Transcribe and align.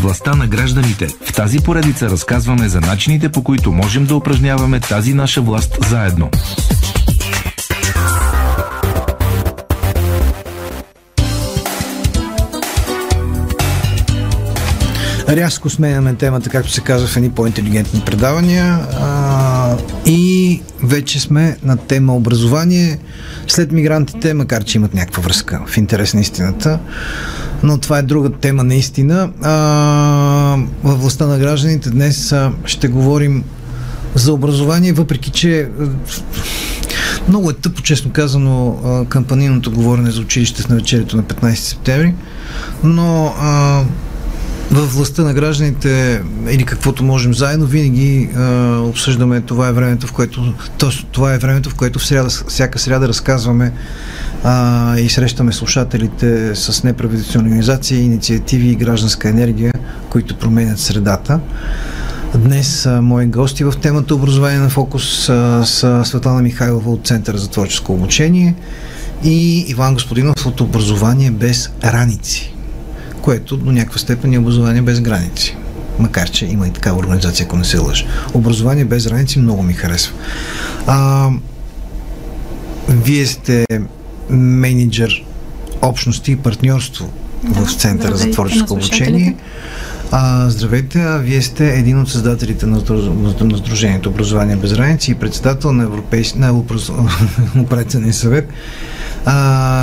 Властта 0.00 0.34
на 0.34 0.46
гражданите. 0.46 1.06
В 1.24 1.32
тази 1.32 1.58
поредица 1.58 2.10
разказваме 2.10 2.68
за 2.68 2.80
начините 2.80 3.28
по 3.28 3.42
които 3.42 3.72
можем 3.72 4.06
да 4.06 4.16
упражняваме 4.16 4.80
тази 4.80 5.14
наша 5.14 5.40
власт 5.40 5.78
заедно. 5.88 6.30
Рязко 15.28 15.70
сменяме 15.70 16.14
темата, 16.14 16.50
както 16.50 16.70
се 16.70 16.80
казва 16.80 17.08
в 17.08 17.16
едни 17.16 17.30
по-интелигентни 17.30 18.02
предавания. 18.06 18.78
И 20.06 20.62
вече 20.82 21.20
сме 21.20 21.56
на 21.62 21.76
тема 21.76 22.16
образование. 22.16 22.98
След 23.48 23.72
мигрантите, 23.72 24.34
макар 24.34 24.64
че 24.64 24.78
имат 24.78 24.94
някаква 24.94 25.22
връзка 25.22 25.60
в 25.66 25.76
интерес 25.76 26.14
на 26.14 26.20
истината, 26.20 26.78
но 27.62 27.78
това 27.78 27.98
е 27.98 28.02
друга 28.02 28.30
тема 28.30 28.64
наистина. 28.64 29.30
А, 29.42 30.56
във 30.84 31.00
властта 31.00 31.26
на 31.26 31.38
гражданите 31.38 31.90
днес 31.90 32.34
ще 32.64 32.88
говорим 32.88 33.44
за 34.14 34.32
образование, 34.32 34.92
въпреки 34.92 35.30
че 35.30 35.68
много 37.28 37.50
е 37.50 37.54
тъпо, 37.54 37.82
честно 37.82 38.10
казано, 38.10 38.78
кампанийното 39.08 39.70
говорене 39.70 40.10
за 40.10 40.20
училище 40.20 40.62
в 40.62 40.68
навечерието 40.68 41.16
на 41.16 41.22
15 41.22 41.54
септември, 41.54 42.14
но 42.84 43.34
а, 43.40 43.82
във 44.70 44.94
властта 44.94 45.22
на 45.22 45.34
гражданите 45.34 46.22
или 46.50 46.64
каквото 46.64 47.04
можем 47.04 47.34
заедно, 47.34 47.66
винаги 47.66 48.30
а, 48.36 48.76
обсъждаме 48.78 49.40
това 49.40 49.68
е 49.68 49.72
времето, 49.72 50.06
в 50.06 50.12
което 50.12 50.54
това 51.12 51.34
е 51.34 51.38
времето, 51.38 51.70
в 51.70 51.74
което 51.74 51.98
в 51.98 52.06
сряда, 52.06 52.28
всяка 52.28 52.78
сряда 52.78 53.08
разказваме 53.08 53.72
а, 54.44 54.98
и 54.98 55.08
срещаме 55.08 55.52
слушателите 55.52 56.54
с 56.54 56.84
неправителствени 56.84 57.44
организации, 57.44 58.04
инициативи 58.04 58.68
и 58.68 58.76
гражданска 58.76 59.28
енергия, 59.28 59.72
които 60.10 60.34
променят 60.34 60.78
средата. 60.78 61.40
Днес 62.34 62.86
а, 62.86 63.02
мои 63.02 63.26
гости 63.26 63.64
в 63.64 63.74
темата 63.82 64.14
образование 64.14 64.58
на 64.58 64.68
фокус 64.68 65.28
а, 65.28 65.66
са 65.66 66.02
Светлана 66.04 66.42
Михайлова 66.42 66.90
от 66.90 67.06
Центъра 67.06 67.38
за 67.38 67.50
творческо 67.50 67.92
обучение 67.92 68.54
и 69.24 69.64
Иван 69.68 69.94
Господинов 69.94 70.46
от 70.46 70.60
Образование 70.60 71.30
без 71.30 71.70
раници 71.84 72.54
което 73.22 73.56
до 73.56 73.72
някаква 73.72 73.98
степен 73.98 74.32
е 74.32 74.38
образование 74.38 74.82
без 74.82 75.00
граници. 75.00 75.56
Макар, 75.98 76.30
че 76.30 76.46
има 76.46 76.66
и 76.66 76.72
такава 76.72 76.98
организация, 76.98 77.44
ако 77.44 77.56
не 77.56 77.64
се 77.64 77.78
лъжа. 77.78 78.06
Образование 78.34 78.84
без 78.84 79.08
граници 79.08 79.38
много 79.38 79.62
ми 79.62 79.72
харесва. 79.72 80.14
А, 80.86 81.30
вие 82.88 83.26
сте 83.26 83.66
менеджер 84.30 85.24
общности 85.82 86.32
и 86.32 86.36
партньорство 86.36 87.12
да, 87.42 87.66
в 87.66 87.74
Центъра 87.74 88.16
за 88.16 88.30
творческо 88.30 88.74
обучение. 88.74 89.36
А, 90.12 90.50
здравейте, 90.50 91.02
а 91.02 91.18
вие 91.18 91.42
сте 91.42 91.78
един 91.78 92.00
от 92.00 92.10
създателите 92.10 92.66
на, 92.66 92.82
на 93.40 93.56
Сдружението 93.56 94.08
Образование 94.08 94.56
без 94.56 94.72
граници 94.72 95.10
и 95.10 95.14
председател 95.14 95.72
на, 95.72 95.82
Европейски, 95.82 96.38
на 96.38 96.64
управителния 97.62 98.14
съвет. 98.14 98.48
А, 99.24 99.82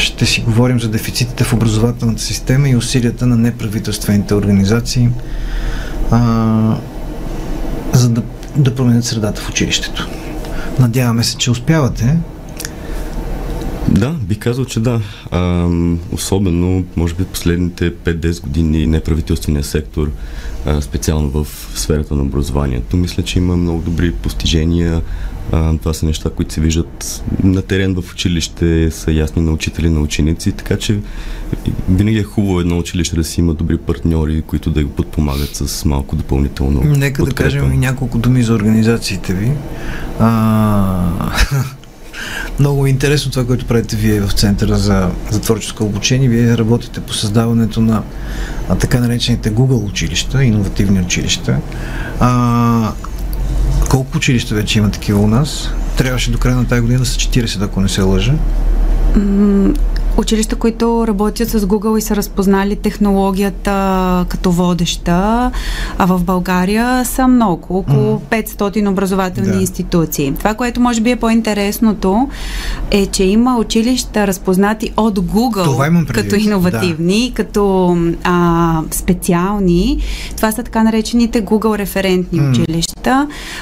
ще 0.00 0.26
си 0.26 0.40
говорим 0.40 0.80
за 0.80 0.88
дефицитите 0.88 1.44
в 1.44 1.52
образователната 1.52 2.22
система 2.22 2.68
и 2.68 2.76
усилията 2.76 3.26
на 3.26 3.36
неправителствените 3.36 4.34
организации, 4.34 5.08
а, 6.10 6.76
за 7.92 8.08
да, 8.08 8.22
да 8.56 8.74
променят 8.74 9.04
средата 9.04 9.40
в 9.40 9.50
училището. 9.50 10.08
Надяваме 10.78 11.24
се, 11.24 11.36
че 11.36 11.50
успявате. 11.50 12.16
Да, 13.88 14.10
бих 14.10 14.38
казал, 14.38 14.64
че 14.64 14.80
да. 14.80 15.00
А, 15.30 15.68
особено, 16.12 16.84
може 16.96 17.14
би, 17.14 17.24
последните 17.24 17.94
5-10 17.94 18.42
години 18.42 18.86
неправителствения 18.86 19.64
сектор, 19.64 20.10
а, 20.66 20.80
специално 20.80 21.30
в 21.30 21.46
сферата 21.74 22.14
на 22.14 22.22
образованието, 22.22 22.96
мисля, 22.96 23.22
че 23.22 23.38
има 23.38 23.56
много 23.56 23.82
добри 23.82 24.12
постижения 24.12 25.02
а, 25.52 25.78
това 25.78 25.94
са 25.94 26.06
неща, 26.06 26.30
които 26.30 26.54
се 26.54 26.60
виждат 26.60 27.22
на 27.44 27.62
терен 27.62 27.94
в 27.94 28.12
училище, 28.12 28.90
са 28.90 29.12
ясни 29.12 29.42
на 29.42 29.52
учители, 29.52 29.90
на 29.90 30.00
ученици, 30.00 30.52
така 30.52 30.76
че 30.76 31.00
винаги 31.88 32.18
е 32.18 32.22
хубаво 32.22 32.60
едно 32.60 32.78
училище 32.78 33.16
да 33.16 33.24
си 33.24 33.40
има 33.40 33.54
добри 33.54 33.78
партньори, 33.78 34.42
които 34.42 34.70
да 34.70 34.84
го 34.84 34.90
подпомагат 34.90 35.56
с 35.56 35.84
малко 35.84 36.16
допълнително. 36.16 36.80
Нека 36.84 37.24
подкрепа. 37.24 37.50
да 37.50 37.58
кажем 37.58 37.72
и 37.72 37.76
няколко 37.76 38.18
думи 38.18 38.42
за 38.42 38.54
организациите 38.54 39.34
ви. 39.34 39.52
А... 40.18 41.32
Много 42.58 42.86
интересно 42.86 43.30
това, 43.30 43.46
което 43.46 43.66
правите 43.66 43.96
вие 43.96 44.20
в 44.20 44.32
Центъра 44.32 44.76
за, 44.76 45.10
за 45.30 45.40
творческо 45.40 45.84
обучение. 45.84 46.28
Вие 46.28 46.58
работите 46.58 47.00
по 47.00 47.12
създаването 47.14 47.80
на 47.80 48.02
а, 48.68 48.74
така 48.74 49.00
наречените 49.00 49.54
Google 49.54 49.88
училища, 49.88 50.44
иновативни 50.44 51.00
училища. 51.00 51.58
А, 52.20 52.92
колко 53.90 54.16
училища 54.16 54.54
вече 54.54 54.78
има 54.78 54.90
такива 54.90 55.20
у 55.20 55.26
нас? 55.26 55.70
Трябваше 55.96 56.30
до 56.30 56.38
края 56.38 56.56
на 56.56 56.66
тази 56.66 56.80
година 56.80 56.98
да 56.98 57.06
са 57.06 57.18
40, 57.18 57.64
ако 57.64 57.80
не 57.80 57.88
се 57.88 58.02
лъжа 58.02 58.34
училища, 60.18 60.56
които 60.56 61.06
работят 61.06 61.48
с 61.48 61.60
Google 61.60 61.98
и 61.98 62.00
са 62.00 62.16
разпознали 62.16 62.76
технологията 62.76 64.26
като 64.28 64.52
водеща, 64.52 65.50
а 65.98 66.06
в 66.06 66.24
България 66.24 67.04
са 67.04 67.28
много, 67.28 67.78
около 67.78 68.20
500 68.30 68.88
образователни 68.88 69.52
да. 69.52 69.60
институции. 69.60 70.34
Това, 70.38 70.54
което 70.54 70.80
може 70.80 71.00
би 71.00 71.10
е 71.10 71.16
по-интересното, 71.16 72.28
е, 72.90 73.06
че 73.06 73.24
има 73.24 73.58
училища 73.58 74.26
разпознати 74.26 74.92
от 74.96 75.18
Google 75.18 76.12
като 76.12 76.36
иновативни, 76.36 77.28
да. 77.28 77.34
като 77.34 77.96
а, 78.24 78.80
специални. 78.90 80.02
Това 80.36 80.52
са 80.52 80.62
така 80.62 80.82
наречените 80.82 81.44
Google 81.44 81.78
референтни 81.78 82.40
училища, 82.40 82.94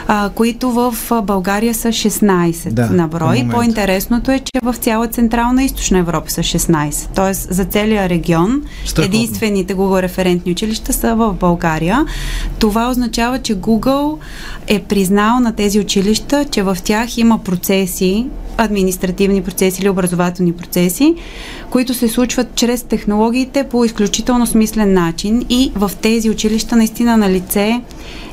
а, 0.06 0.30
които 0.34 0.70
в 0.70 0.94
България 1.22 1.74
са 1.74 1.88
16 1.88 2.72
да, 2.72 2.90
на 2.90 3.08
брой. 3.08 3.46
По-интересното 3.50 4.30
е, 4.30 4.38
че 4.38 4.60
в 4.62 4.74
цяла 4.74 5.08
Централна 5.08 5.62
и 5.62 5.66
Източна 5.66 5.98
Европа 5.98 6.30
са 6.30 6.40
16. 6.40 7.08
Тоест 7.14 7.54
за 7.54 7.64
целия 7.64 8.08
регион 8.08 8.62
Страхотно. 8.84 9.16
единствените 9.16 9.76
Google 9.76 10.02
референтни 10.02 10.52
училища 10.52 10.92
са 10.92 11.14
в 11.14 11.32
България. 11.32 12.04
Това 12.58 12.90
означава, 12.90 13.38
че 13.38 13.56
Google 13.56 14.18
е 14.66 14.82
признал 14.82 15.40
на 15.40 15.52
тези 15.52 15.80
училища, 15.80 16.44
че 16.50 16.62
в 16.62 16.78
тях 16.84 17.18
има 17.18 17.38
процеси, 17.38 18.26
административни 18.56 19.42
процеси 19.42 19.82
или 19.82 19.88
образователни 19.88 20.52
процеси, 20.52 21.14
които 21.70 21.94
се 21.94 22.08
случват 22.08 22.54
чрез 22.54 22.82
технологиите 22.82 23.64
по 23.64 23.84
изключително 23.84 24.46
смислен 24.46 24.92
начин 24.92 25.46
и 25.48 25.72
в 25.74 25.90
тези 26.02 26.30
училища 26.30 26.76
наистина 26.76 27.16
на 27.16 27.30
лице 27.30 27.80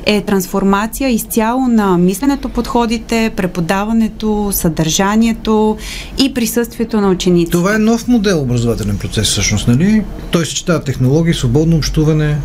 е 0.06 0.20
трансформация 0.20 1.10
изцяло 1.10 1.68
на 1.68 1.98
мисленето, 1.98 2.48
подходите, 2.48 3.32
преподаването, 3.36 4.48
съдържанието 4.52 5.76
и 6.18 6.34
присъствието 6.34 7.00
на 7.00 7.10
учениците. 7.10 7.50
Това 7.50 7.74
е 7.74 7.78
нов 7.78 8.08
модел 8.08 8.40
образователен 8.40 8.98
процес 8.98 9.28
всъщност, 9.28 9.68
нали? 9.68 10.02
Той 10.30 10.46
съчетава 10.46 10.80
технологии, 10.80 11.34
свободно 11.34 11.76
общуване, 11.76 12.38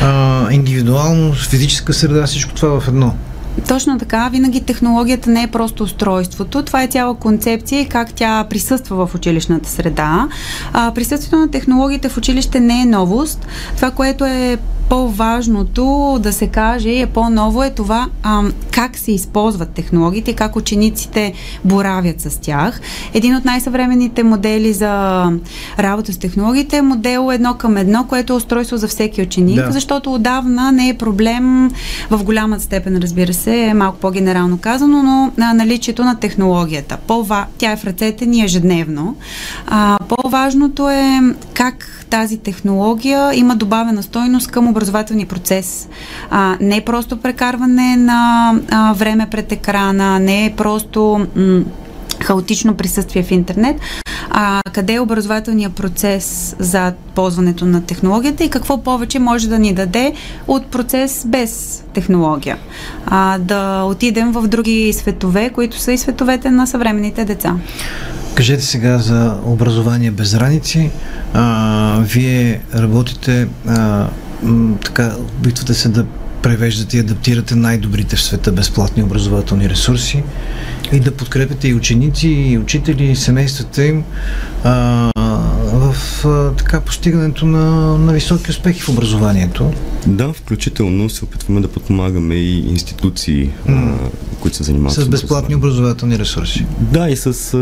а, 0.00 0.52
индивидуално, 0.52 1.32
физическа 1.32 1.92
среда, 1.92 2.26
всичко 2.26 2.54
това 2.54 2.80
в 2.80 2.88
едно. 2.88 3.14
Точно 3.68 3.98
така, 3.98 4.28
винаги 4.28 4.60
технологията 4.60 5.30
не 5.30 5.42
е 5.42 5.46
просто 5.46 5.82
устройството, 5.82 6.62
това 6.62 6.82
е 6.82 6.86
цяла 6.86 7.14
концепция 7.14 7.80
и 7.80 7.88
как 7.88 8.14
тя 8.14 8.44
присъства 8.50 9.06
в 9.06 9.14
училищната 9.14 9.68
среда. 9.68 10.28
А, 10.72 10.92
присъствието 10.94 11.36
на 11.36 11.50
технологиите 11.50 12.08
в 12.08 12.16
училище 12.16 12.60
не 12.60 12.82
е 12.82 12.86
новост. 12.86 13.46
Това, 13.76 13.90
което 13.90 14.24
е 14.24 14.58
по-важното 14.88 16.18
да 16.20 16.32
се 16.32 16.46
каже 16.46 16.88
и 16.88 17.00
е 17.00 17.06
по-ново 17.06 17.62
е 17.62 17.70
това 17.70 18.08
а, 18.22 18.42
как 18.70 18.96
се 18.96 19.12
използват 19.12 19.70
технологиите, 19.70 20.32
как 20.32 20.56
учениците 20.56 21.32
боравят 21.64 22.20
с 22.20 22.40
тях. 22.40 22.80
Един 23.14 23.36
от 23.36 23.44
най-съвременните 23.44 24.22
модели 24.22 24.72
за 24.72 25.24
работа 25.78 26.12
с 26.12 26.18
технологиите 26.18 26.76
е 26.76 26.82
модел 26.82 27.30
едно 27.32 27.54
към 27.54 27.76
едно, 27.76 28.04
което 28.08 28.32
е 28.32 28.36
устройство 28.36 28.76
за 28.76 28.88
всеки 28.88 29.22
ученик, 29.22 29.56
да. 29.56 29.72
защото 29.72 30.14
отдавна 30.14 30.72
не 30.72 30.88
е 30.88 30.94
проблем 30.94 31.70
в 32.10 32.24
голяма 32.24 32.60
степен, 32.60 32.96
разбира 32.96 33.34
се, 33.34 33.56
е 33.56 33.74
малко 33.74 33.98
по-генерално 33.98 34.58
казано, 34.58 35.02
но 35.02 35.32
на 35.36 35.54
наличието 35.54 36.04
на 36.04 36.14
технологията. 36.20 36.96
По-ва... 37.06 37.46
Тя 37.58 37.72
е 37.72 37.76
в 37.76 37.84
ръцете 37.84 38.26
ни 38.26 38.44
ежедневно. 38.44 39.16
А, 39.66 39.98
по-важното 40.08 40.90
е 40.90 41.20
как 41.54 41.97
тази 42.10 42.38
технология 42.38 43.34
има 43.34 43.56
добавена 43.56 44.02
стойност 44.02 44.50
към 44.50 44.68
образователния 44.68 45.26
процес. 45.26 45.88
А, 46.30 46.56
не 46.60 46.76
е 46.76 46.84
просто 46.84 47.16
прекарване 47.16 47.96
на 47.96 48.52
а, 48.70 48.92
време 48.92 49.26
пред 49.30 49.52
екрана, 49.52 50.20
не 50.20 50.46
е 50.46 50.54
просто 50.56 51.26
м- 51.36 51.62
хаотично 52.20 52.74
присъствие 52.74 53.22
в 53.22 53.30
интернет, 53.30 53.80
а 54.30 54.60
къде 54.72 54.94
е 54.94 55.00
образователният 55.00 55.72
процес 55.72 56.56
за 56.58 56.92
ползването 57.14 57.64
на 57.64 57.82
технологията 57.82 58.44
и 58.44 58.50
какво 58.50 58.82
повече 58.82 59.18
може 59.18 59.48
да 59.48 59.58
ни 59.58 59.74
даде 59.74 60.12
от 60.46 60.66
процес 60.66 61.24
без 61.26 61.84
технология. 61.94 62.56
А, 63.06 63.38
да 63.38 63.82
отидем 63.82 64.32
в 64.32 64.48
други 64.48 64.92
светове, 64.92 65.50
които 65.50 65.78
са 65.78 65.92
и 65.92 65.98
световете 65.98 66.50
на 66.50 66.66
съвременните 66.66 67.24
деца. 67.24 67.54
Кажете 68.38 68.64
сега 68.64 68.98
за 68.98 69.36
образование 69.44 70.10
без 70.10 70.34
граници. 70.34 70.90
А, 71.34 72.00
вие 72.00 72.60
работите 72.74 73.48
а, 73.66 74.06
м, 74.42 74.76
така, 74.84 75.14
опитвате 75.38 75.74
се 75.74 75.88
да 75.88 76.06
превеждате 76.42 76.96
и 76.96 77.00
адаптирате 77.00 77.54
най-добрите 77.54 78.16
в 78.16 78.22
света 78.22 78.52
безплатни 78.52 79.02
образователни 79.02 79.68
ресурси 79.68 80.22
и 80.92 81.00
да 81.00 81.10
подкрепяте 81.10 81.68
и 81.68 81.74
ученици, 81.74 82.28
и 82.28 82.58
учители, 82.58 83.04
и 83.04 83.16
семействата 83.16 83.84
им 83.84 84.04
а, 84.64 85.10
в 85.72 85.94
а, 86.24 86.52
така 86.52 86.80
постигането 86.80 87.46
на, 87.46 87.98
на 87.98 88.12
високи 88.12 88.50
успехи 88.50 88.80
в 88.80 88.88
образованието. 88.88 89.72
Да, 90.06 90.32
включително 90.32 91.10
се 91.10 91.24
опитваме 91.24 91.60
да 91.60 91.68
подпомагаме 91.68 92.34
и 92.34 92.68
институции, 92.68 93.50
mm. 93.68 93.94
а, 93.94 94.27
които 94.40 94.56
се 94.56 94.62
занимават 94.62 94.94
с 94.94 95.08
безплатни 95.08 95.54
образователни 95.54 96.18
ресурси. 96.18 96.66
Да, 96.80 97.10
и 97.10 97.16
с, 97.16 97.52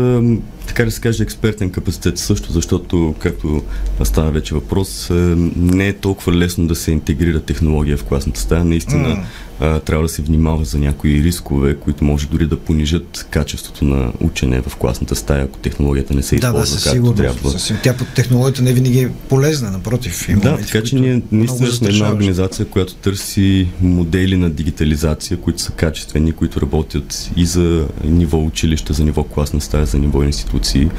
така 0.67 0.85
да 0.85 0.91
се 0.91 1.01
каже, 1.01 1.23
експертен 1.23 1.69
капацитет 1.69 2.17
също, 2.17 2.51
защото, 2.51 3.15
както 3.19 3.63
става 4.03 4.31
вече 4.31 4.55
въпрос, 4.55 5.07
не 5.55 5.87
е 5.87 5.93
толкова 5.93 6.33
лесно 6.33 6.67
да 6.67 6.75
се 6.75 6.91
интегрира 6.91 7.39
технология 7.39 7.97
в 7.97 8.03
класната 8.03 8.39
стая. 8.39 8.65
Наистина, 8.65 9.07
mm 9.07 9.23
а, 9.59 9.79
трябва 9.79 10.03
да 10.03 10.09
се 10.09 10.21
внимава 10.21 10.65
за 10.65 10.79
някои 10.79 11.23
рискове, 11.23 11.75
които 11.75 12.03
може 12.03 12.27
дори 12.27 12.47
да 12.47 12.59
понижат 12.59 13.27
качеството 13.29 13.85
на 13.85 14.11
учене 14.19 14.61
в 14.61 14.75
класната 14.75 15.15
стая, 15.15 15.43
ако 15.43 15.59
технологията 15.59 16.13
не 16.13 16.23
се 16.23 16.35
използва 16.35 16.59
да, 16.59 16.65
да, 16.65 16.71
както 16.71 16.89
сигурно, 16.89 17.15
трябва. 17.15 17.51
Със, 17.51 17.73
тя 17.83 17.93
под 17.93 18.07
технологията 18.15 18.61
не 18.61 18.73
винаги 18.73 18.99
е 18.99 19.11
полезна, 19.29 19.71
напротив. 19.71 20.29
Има 20.29 20.41
да, 20.41 20.57
така 20.57 20.83
че 20.83 20.95
ние 20.95 21.21
наистина 21.31 21.71
сме 21.71 21.89
една 21.89 22.11
организация, 22.11 22.65
която 22.65 22.95
търси 22.95 23.67
модели 23.81 24.37
на 24.37 24.49
дигитализация, 24.49 25.37
които 25.37 25.61
са 25.61 25.71
качествени, 25.71 26.31
които 26.31 26.61
работят 26.67 27.31
и 27.35 27.45
за 27.45 27.87
ниво 28.03 28.37
училище, 28.37 28.93
за 28.93 29.03
ниво 29.03 29.23
класна 29.23 29.61
стая, 29.61 29.85
за 29.85 29.99
ниво 29.99 30.23
институции 30.23 30.89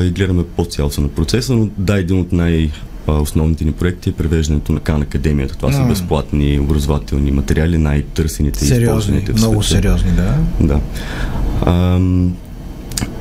и 0.00 0.10
гледаме 0.10 0.44
по-цялостно 0.56 1.02
на 1.02 1.08
процеса, 1.08 1.52
но 1.52 1.68
да, 1.78 1.98
един 1.98 2.20
от 2.20 2.32
най- 2.32 2.70
основните 3.08 3.64
ни 3.64 3.72
проекти 3.72 4.10
е 4.10 4.12
превеждането 4.12 4.72
на 4.72 4.80
Кан 4.80 5.02
Академията. 5.02 5.56
Това 5.56 5.72
mm. 5.72 5.82
са 5.82 5.88
безплатни 5.88 6.58
образователни 6.58 7.30
материали, 7.30 7.78
най-търсените 7.78 8.64
и 8.64 8.68
използваните 8.68 9.32
в 9.32 9.38
света. 9.38 9.48
Много 9.48 9.62
сериозни, 9.62 10.10
да. 10.10 10.34
Да. 10.60 10.80
А, 11.66 12.00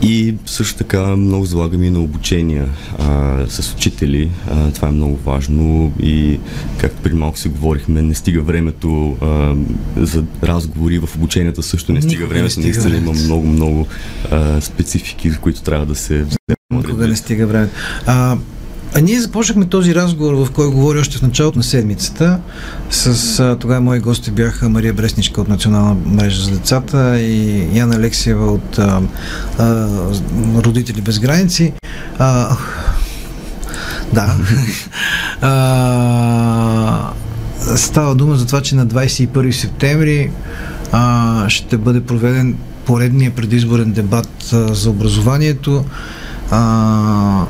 и 0.01 0.35
също 0.45 0.77
така 0.77 1.15
много 1.15 1.45
залагаме 1.45 1.85
и 1.85 1.89
на 1.89 1.99
обучения 1.99 2.69
а, 2.99 3.45
с 3.47 3.73
учители. 3.73 4.29
А, 4.51 4.71
това 4.71 4.87
е 4.87 4.91
много 4.91 5.15
важно 5.15 5.93
и 5.99 6.39
както 6.77 7.01
преди 7.01 7.15
малко 7.15 7.37
си 7.37 7.49
говорихме, 7.49 8.01
не 8.01 8.15
стига 8.15 8.41
времето 8.41 9.17
а, 9.21 9.55
за 9.97 10.23
разговори 10.43 10.99
в 10.99 11.15
обученията 11.15 11.63
също 11.63 11.93
не 11.93 12.01
стига 12.01 12.27
времето. 12.27 12.59
Наистина 12.59 12.97
има 12.97 13.13
много, 13.13 13.47
много 13.47 13.87
а, 14.31 14.61
специфики, 14.61 15.31
които 15.41 15.61
трябва 15.61 15.85
да 15.85 15.95
се 15.95 16.13
вземат. 16.13 16.85
Никога 16.87 17.07
не 17.07 17.15
стига 17.15 17.47
времето. 17.47 17.73
А, 18.95 19.01
ние 19.01 19.19
започнахме 19.19 19.65
този 19.65 19.95
разговор, 19.95 20.33
в 20.33 20.51
който 20.51 20.71
говори 20.71 20.99
още 20.99 21.17
в 21.17 21.21
началото 21.21 21.57
на 21.57 21.63
седмицата. 21.63 22.39
С 22.89 23.57
тогава 23.59 23.81
мои 23.81 23.99
гости 23.99 24.31
бяха 24.31 24.69
Мария 24.69 24.93
Бресничка 24.93 25.41
от 25.41 25.47
Национална 25.47 25.97
мрежа 26.05 26.41
за 26.41 26.51
децата 26.51 27.19
и 27.19 27.67
Яна 27.77 27.95
Алексиева 27.95 28.51
от 28.51 28.79
а, 28.79 29.01
а, 29.59 29.87
Родители 30.63 31.01
без 31.01 31.19
граници. 31.19 31.73
А, 32.19 32.57
да. 34.13 34.35
а, 35.47 37.11
става 37.75 38.15
дума 38.15 38.35
за 38.35 38.45
това, 38.47 38.61
че 38.61 38.75
на 38.75 38.87
21 38.87 39.51
септември 39.51 40.31
а, 40.91 41.49
ще 41.49 41.77
бъде 41.77 42.01
проведен 42.01 42.57
поредния 42.85 43.31
предизборен 43.31 43.91
дебат 43.91 44.53
а, 44.53 44.73
за 44.73 44.89
образованието. 44.89 45.85
А, 46.51 47.45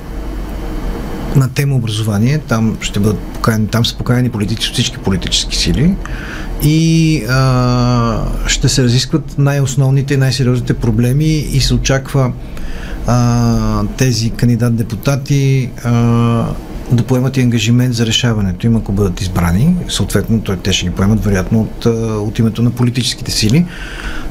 на 1.36 1.50
тема 1.50 1.76
образование. 1.76 2.38
Там 2.38 2.78
ще 2.82 3.00
бъдат 3.00 3.20
покаяни, 3.20 3.68
там 3.68 3.86
са 3.86 3.98
покаяни 3.98 4.30
политици, 4.30 4.70
всички 4.74 4.98
политически 4.98 5.56
сили 5.56 5.96
и 6.64 7.24
а, 7.30 8.26
ще 8.48 8.70
се 8.70 8.84
разискват 8.84 9.38
най-основните 9.38 10.14
и 10.14 10.18
най-сериозните 10.18 10.74
проблеми 10.74 11.26
и 11.26 11.62
се 11.62 11.74
очаква 11.74 12.32
а, 13.08 13.84
тези 13.98 14.30
кандидат-депутати 14.30 15.70
а, 15.84 15.92
да 16.92 17.04
поемат 17.04 17.38
и 17.38 17.42
ангажимент 17.42 17.94
за 17.94 18.06
решаването 18.06 18.68
им, 18.68 18.76
ако 18.76 18.92
бъдат 18.92 19.22
избрани. 19.22 19.76
Съответно, 19.90 20.42
той, 20.42 20.58
те 20.58 20.74
ще 20.74 20.86
ги 20.86 20.92
поемат, 20.92 21.24
вероятно, 21.24 21.62
от, 21.62 21.86
от 22.28 22.40
името 22.40 22.62
на 22.62 22.72
политическите 22.72 23.32
сили. 23.32 23.66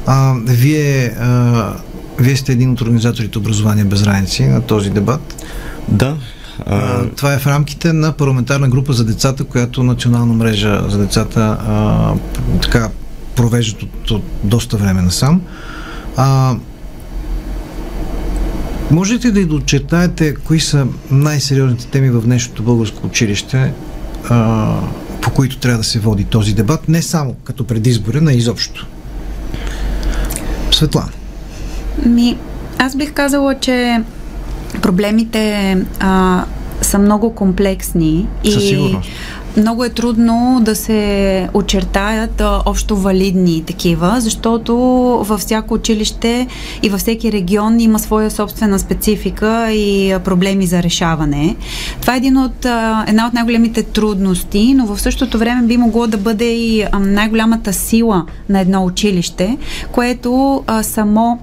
А, 0.05 0.33
вие, 0.47 1.05
а, 1.05 1.73
вие 2.19 2.35
сте 2.35 2.51
един 2.51 2.71
от 2.71 2.81
организаторите 2.81 3.37
образование 3.37 3.83
без 3.83 4.03
граници 4.03 4.43
на 4.43 4.61
този 4.61 4.89
дебат. 4.89 5.45
Да, 5.87 6.17
а, 6.59 7.05
това 7.05 7.33
е 7.33 7.39
в 7.39 7.47
рамките 7.47 7.93
на 7.93 8.11
парламентарна 8.11 8.69
група 8.69 8.93
за 8.93 9.05
децата, 9.05 9.43
която 9.43 9.83
национална 9.83 10.33
мрежа 10.33 10.83
за 10.87 10.97
децата 10.97 11.57
а, 11.67 12.13
така 12.61 12.89
провеждат 13.35 13.83
от, 13.83 14.11
от 14.11 14.23
доста 14.43 14.77
време 14.77 15.01
насам. 15.01 15.41
А, 16.17 16.55
можете 18.91 19.33
ли 19.33 19.45
да 19.45 19.55
очертаете 19.55 20.35
кои 20.35 20.59
са 20.59 20.87
най-сериозните 21.11 21.87
теми 21.87 22.09
в 22.09 22.21
днешното 22.21 22.63
българско 22.63 23.07
училище, 23.07 23.73
а, 24.29 24.75
по 25.21 25.31
които 25.31 25.57
трябва 25.57 25.77
да 25.77 25.83
се 25.83 25.99
води 25.99 26.23
този 26.23 26.53
дебат, 26.53 26.89
не 26.89 27.01
само 27.01 27.33
като 27.33 27.67
предизборен, 27.67 28.27
а 28.27 28.33
изобщо? 28.33 28.87
Светлана. 30.71 31.11
Ми, 32.05 32.37
аз 32.77 32.95
бих 32.95 33.13
казала, 33.13 33.59
че 33.59 34.03
проблемите 34.81 35.77
а, 35.99 36.43
са 36.81 36.99
много 36.99 37.35
комплексни 37.35 38.27
и 38.43 38.97
много 39.57 39.83
е 39.83 39.89
трудно 39.89 40.61
да 40.61 40.75
се 40.75 41.49
очертаят 41.53 42.41
а, 42.41 42.61
общо 42.65 42.97
валидни 42.97 43.63
такива, 43.67 44.15
защото 44.19 44.75
във 45.27 45.39
всяко 45.39 45.73
училище 45.73 46.47
и 46.83 46.89
във 46.89 46.99
всеки 46.99 47.31
регион 47.31 47.79
има 47.79 47.99
своя 47.99 48.31
собствена 48.31 48.79
специфика 48.79 49.71
и 49.71 50.11
а, 50.11 50.19
проблеми 50.19 50.65
за 50.65 50.83
решаване. 50.83 51.55
Това 52.01 52.13
е 52.13 52.17
един 52.17 52.37
от, 52.37 52.65
а, 52.65 53.05
една 53.07 53.27
от 53.27 53.33
най-големите 53.33 53.83
трудности, 53.83 54.73
но 54.73 54.85
в 54.85 55.01
същото 55.01 55.37
време 55.37 55.67
би 55.67 55.77
могло 55.77 56.07
да 56.07 56.17
бъде 56.17 56.53
и 56.53 56.81
а, 56.91 56.99
най-голямата 56.99 57.73
сила 57.73 58.25
на 58.49 58.59
едно 58.59 58.85
училище, 58.85 59.57
което 59.91 60.63
а, 60.67 60.83
само 60.83 61.39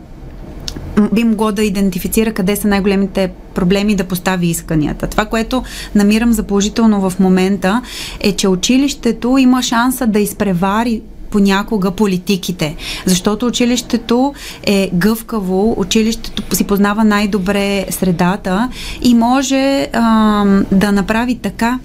би 1.13 1.25
могло 1.25 1.53
да 1.53 1.63
идентифицира 1.63 2.33
къде 2.33 2.57
са 2.57 2.69
най-големите 2.69 3.31
проблеми 3.55 3.95
да 3.95 4.05
постави 4.05 4.47
исканията. 4.47 5.07
Това, 5.07 5.25
което 5.25 5.63
намирам 5.95 6.33
за 6.33 6.43
положително 6.43 7.11
в 7.11 7.21
момента 7.21 7.83
е, 8.21 8.33
че 8.33 8.49
училището 8.49 9.39
има 9.39 9.63
шанса 9.63 10.07
да 10.07 10.19
изпревари 10.19 11.03
понякога 11.31 11.91
политиките. 11.91 12.77
Защото 13.07 13.47
училището 13.47 14.35
е 14.67 14.91
гъвкаво, 14.95 15.75
училището 15.77 16.57
си 16.57 16.65
познава 16.65 17.05
най-добре 17.05 17.87
средата 17.91 18.69
и 19.03 19.15
може 19.15 19.89
а, 19.93 20.45
да 20.73 20.93
направи 20.93 21.35
така, 21.35 21.79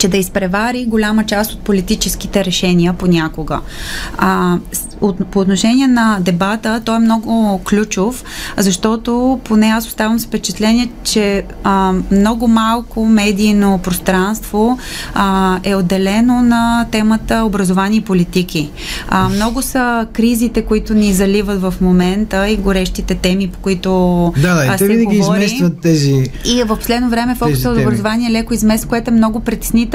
че 0.00 0.08
да 0.08 0.16
изпревари 0.16 0.86
голяма 0.86 1.24
част 1.24 1.52
от 1.52 1.60
политическите 1.60 2.44
решения 2.44 2.92
понякога. 2.92 3.60
А, 4.18 4.58
от, 5.00 5.26
по 5.26 5.38
отношение 5.38 5.86
на 5.86 6.18
дебата, 6.20 6.82
той 6.84 6.96
е 6.96 6.98
много 6.98 7.60
ключов, 7.64 8.24
защото 8.56 9.40
поне 9.44 9.66
аз 9.66 9.86
оставам 9.86 10.18
с 10.18 10.26
впечатление, 10.26 10.90
че 11.04 11.44
а, 11.64 11.92
много 12.10 12.48
малко 12.48 13.06
медийно 13.06 13.78
пространство 13.78 14.78
а, 15.14 15.58
е 15.64 15.74
отделено 15.74 16.42
на 16.42 16.86
темата 16.90 17.42
образование 17.44 17.98
и 17.98 18.04
политики. 18.04 18.70
А, 19.08 19.28
много 19.28 19.62
са 19.62 20.06
кризите, 20.12 20.62
които 20.62 20.94
ни 20.94 21.12
заливат 21.12 21.60
в 21.60 21.74
момента 21.80 22.48
и 22.48 22.56
горещите 22.56 23.14
теми, 23.14 23.48
по 23.48 23.58
които 23.58 23.90
да, 24.36 24.54
да, 24.54 24.66
а, 24.74 24.78
се 24.78 24.86
винаги 24.86 25.18
говори. 25.18 25.44
изместват 25.44 25.80
тези 25.80 26.30
И 26.44 26.62
в 26.62 26.76
последно 26.76 27.10
време 27.10 27.34
фокуса 27.34 27.70
от 27.70 27.78
образование 27.78 28.30
леко 28.30 28.54
измества, 28.54 28.88
което 28.88 29.10
е 29.10 29.14
много 29.14 29.40
притеснително, 29.40 29.89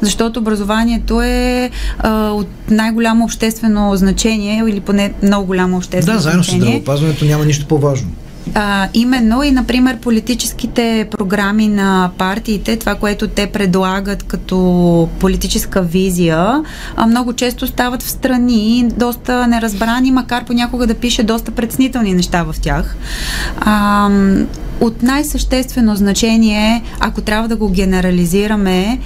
защото 0.00 0.40
образованието 0.40 1.22
е 1.22 1.70
а, 1.98 2.10
от 2.30 2.48
най-голямо 2.70 3.24
обществено 3.24 3.96
значение 3.96 4.64
или 4.68 4.80
поне 4.80 5.12
много 5.22 5.46
голямо 5.46 5.76
обществено 5.76 6.16
Да, 6.16 6.22
заедно 6.22 6.44
с 6.44 6.46
значение. 6.46 6.66
здравеопазването 6.66 7.24
няма 7.24 7.44
нищо 7.44 7.66
по-важно. 7.66 8.08
А, 8.54 8.88
именно 8.94 9.42
и, 9.42 9.50
например, 9.50 9.96
политическите 9.96 11.08
програми 11.10 11.68
на 11.68 12.10
партиите, 12.18 12.76
това, 12.76 12.94
което 12.94 13.28
те 13.28 13.46
предлагат 13.46 14.22
като 14.22 15.08
политическа 15.18 15.82
визия, 15.82 16.62
а, 16.96 17.06
много 17.06 17.32
често 17.32 17.66
стават 17.66 18.02
в 18.02 18.10
страни, 18.10 18.88
доста 18.96 19.46
неразбрани, 19.46 20.10
макар 20.10 20.44
понякога 20.44 20.86
да 20.86 20.94
пише 20.94 21.22
доста 21.22 21.50
предснителни 21.50 22.14
неща 22.14 22.42
в 22.42 22.54
тях. 22.62 22.96
А, 23.60 24.08
от 24.80 25.02
най-съществено 25.02 25.96
значение, 25.96 26.82
ако 27.00 27.20
трябва 27.20 27.48
да 27.48 27.56
го 27.56 27.68
генерализираме, 27.68 28.98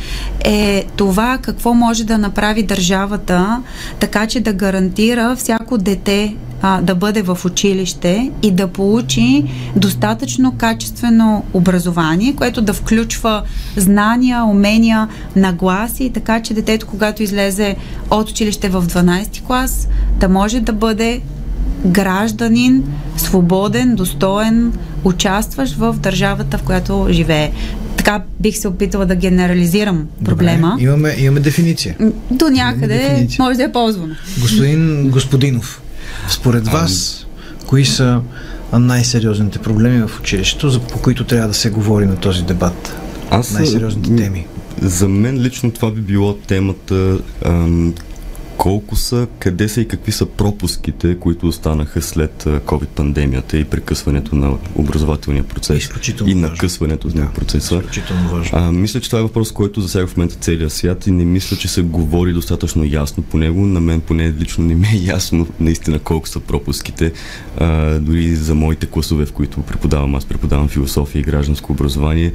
е 0.44 0.84
това 0.96 1.38
какво 1.42 1.74
може 1.74 2.04
да 2.04 2.18
направи 2.18 2.62
държавата, 2.62 3.62
така 4.00 4.26
че 4.26 4.40
да 4.40 4.52
гарантира 4.52 5.36
всяко 5.36 5.78
дете 5.78 6.36
а, 6.62 6.80
да 6.80 6.94
бъде 6.94 7.22
в 7.22 7.38
училище 7.44 8.30
и 8.42 8.50
да 8.50 8.68
получи 8.68 9.44
достатъчно 9.76 10.52
качествено 10.52 11.44
образование, 11.52 12.34
което 12.36 12.62
да 12.62 12.72
включва 12.72 13.42
знания, 13.76 14.44
умения, 14.44 15.08
нагласи, 15.36 16.10
така 16.14 16.42
че 16.42 16.54
детето, 16.54 16.86
когато 16.86 17.22
излезе 17.22 17.76
от 18.10 18.30
училище 18.30 18.68
в 18.68 18.82
12 18.82 19.42
клас, 19.42 19.88
да 20.20 20.28
може 20.28 20.60
да 20.60 20.72
бъде 20.72 21.20
гражданин, 21.86 22.84
свободен, 23.16 23.94
достоен, 23.94 24.72
участващ 25.04 25.74
в 25.74 25.92
държавата, 25.92 26.58
в 26.58 26.62
която 26.62 27.06
живее. 27.10 27.52
Така 27.96 28.22
бих 28.40 28.56
се 28.56 28.68
опитала 28.68 29.06
да 29.06 29.16
генерализирам 29.16 30.06
проблема. 30.24 30.70
Добре, 30.70 30.84
имаме, 30.84 31.14
имаме 31.18 31.40
дефиниция. 31.40 31.96
До 32.30 32.48
някъде 32.48 32.98
дефиниция. 32.98 33.44
може 33.44 33.56
да 33.56 33.62
я 33.62 33.72
ползваме. 33.72 34.16
Господин 34.40 35.10
Господинов, 35.10 35.82
според 36.28 36.68
вас, 36.68 37.26
кои 37.66 37.84
са 37.84 38.20
най-сериозните 38.72 39.58
проблеми 39.58 40.06
в 40.08 40.20
училището, 40.20 40.80
по 40.80 40.98
които 40.98 41.24
трябва 41.24 41.48
да 41.48 41.54
се 41.54 41.70
говори 41.70 42.06
на 42.06 42.16
този 42.16 42.42
дебат? 42.42 42.96
Аз, 43.30 43.52
най-сериозните 43.52 44.16
теми. 44.16 44.46
За 44.82 45.08
мен 45.08 45.40
лично 45.40 45.70
това 45.70 45.90
би 45.90 46.00
било 46.00 46.34
темата 46.34 47.18
ам, 47.44 47.94
колко 48.56 48.96
са, 48.96 49.26
къде 49.38 49.68
са 49.68 49.80
и 49.80 49.88
какви 49.88 50.12
са 50.12 50.26
пропуските, 50.26 51.18
които 51.18 51.46
останаха 51.46 52.02
след 52.02 52.44
COVID-пандемията 52.44 53.54
и 53.54 53.64
прекъсването 53.64 54.36
на 54.36 54.58
образователния 54.74 55.44
процес 55.44 55.90
и 56.26 56.34
накъсването 56.34 57.08
на 57.14 57.32
процеса. 57.32 57.82
А, 58.52 58.72
мисля, 58.72 59.00
че 59.00 59.10
това 59.10 59.18
е 59.18 59.22
въпрос, 59.22 59.52
който 59.52 59.80
засяга 59.80 60.06
в 60.06 60.16
момента 60.16 60.36
целия 60.40 60.70
свят 60.70 61.06
и 61.06 61.10
не 61.10 61.24
мисля, 61.24 61.56
че 61.56 61.68
се 61.68 61.82
говори 61.82 62.32
достатъчно 62.32 62.84
ясно 62.84 63.22
по 63.22 63.38
него. 63.38 63.66
На 63.66 63.80
мен 63.80 64.00
поне 64.00 64.32
лично 64.32 64.64
не 64.64 64.74
ми 64.74 64.86
е 64.86 65.04
ясно 65.04 65.46
наистина 65.60 65.98
колко 65.98 66.28
са 66.28 66.40
пропуските. 66.40 67.12
А, 67.58 67.98
дори 67.98 68.36
за 68.36 68.54
моите 68.54 68.86
класове, 68.86 69.26
в 69.26 69.32
които 69.32 69.62
преподавам, 69.62 70.14
аз 70.14 70.24
преподавам 70.24 70.68
философия 70.68 71.20
и 71.20 71.22
гражданско 71.22 71.72
образование 71.72 72.32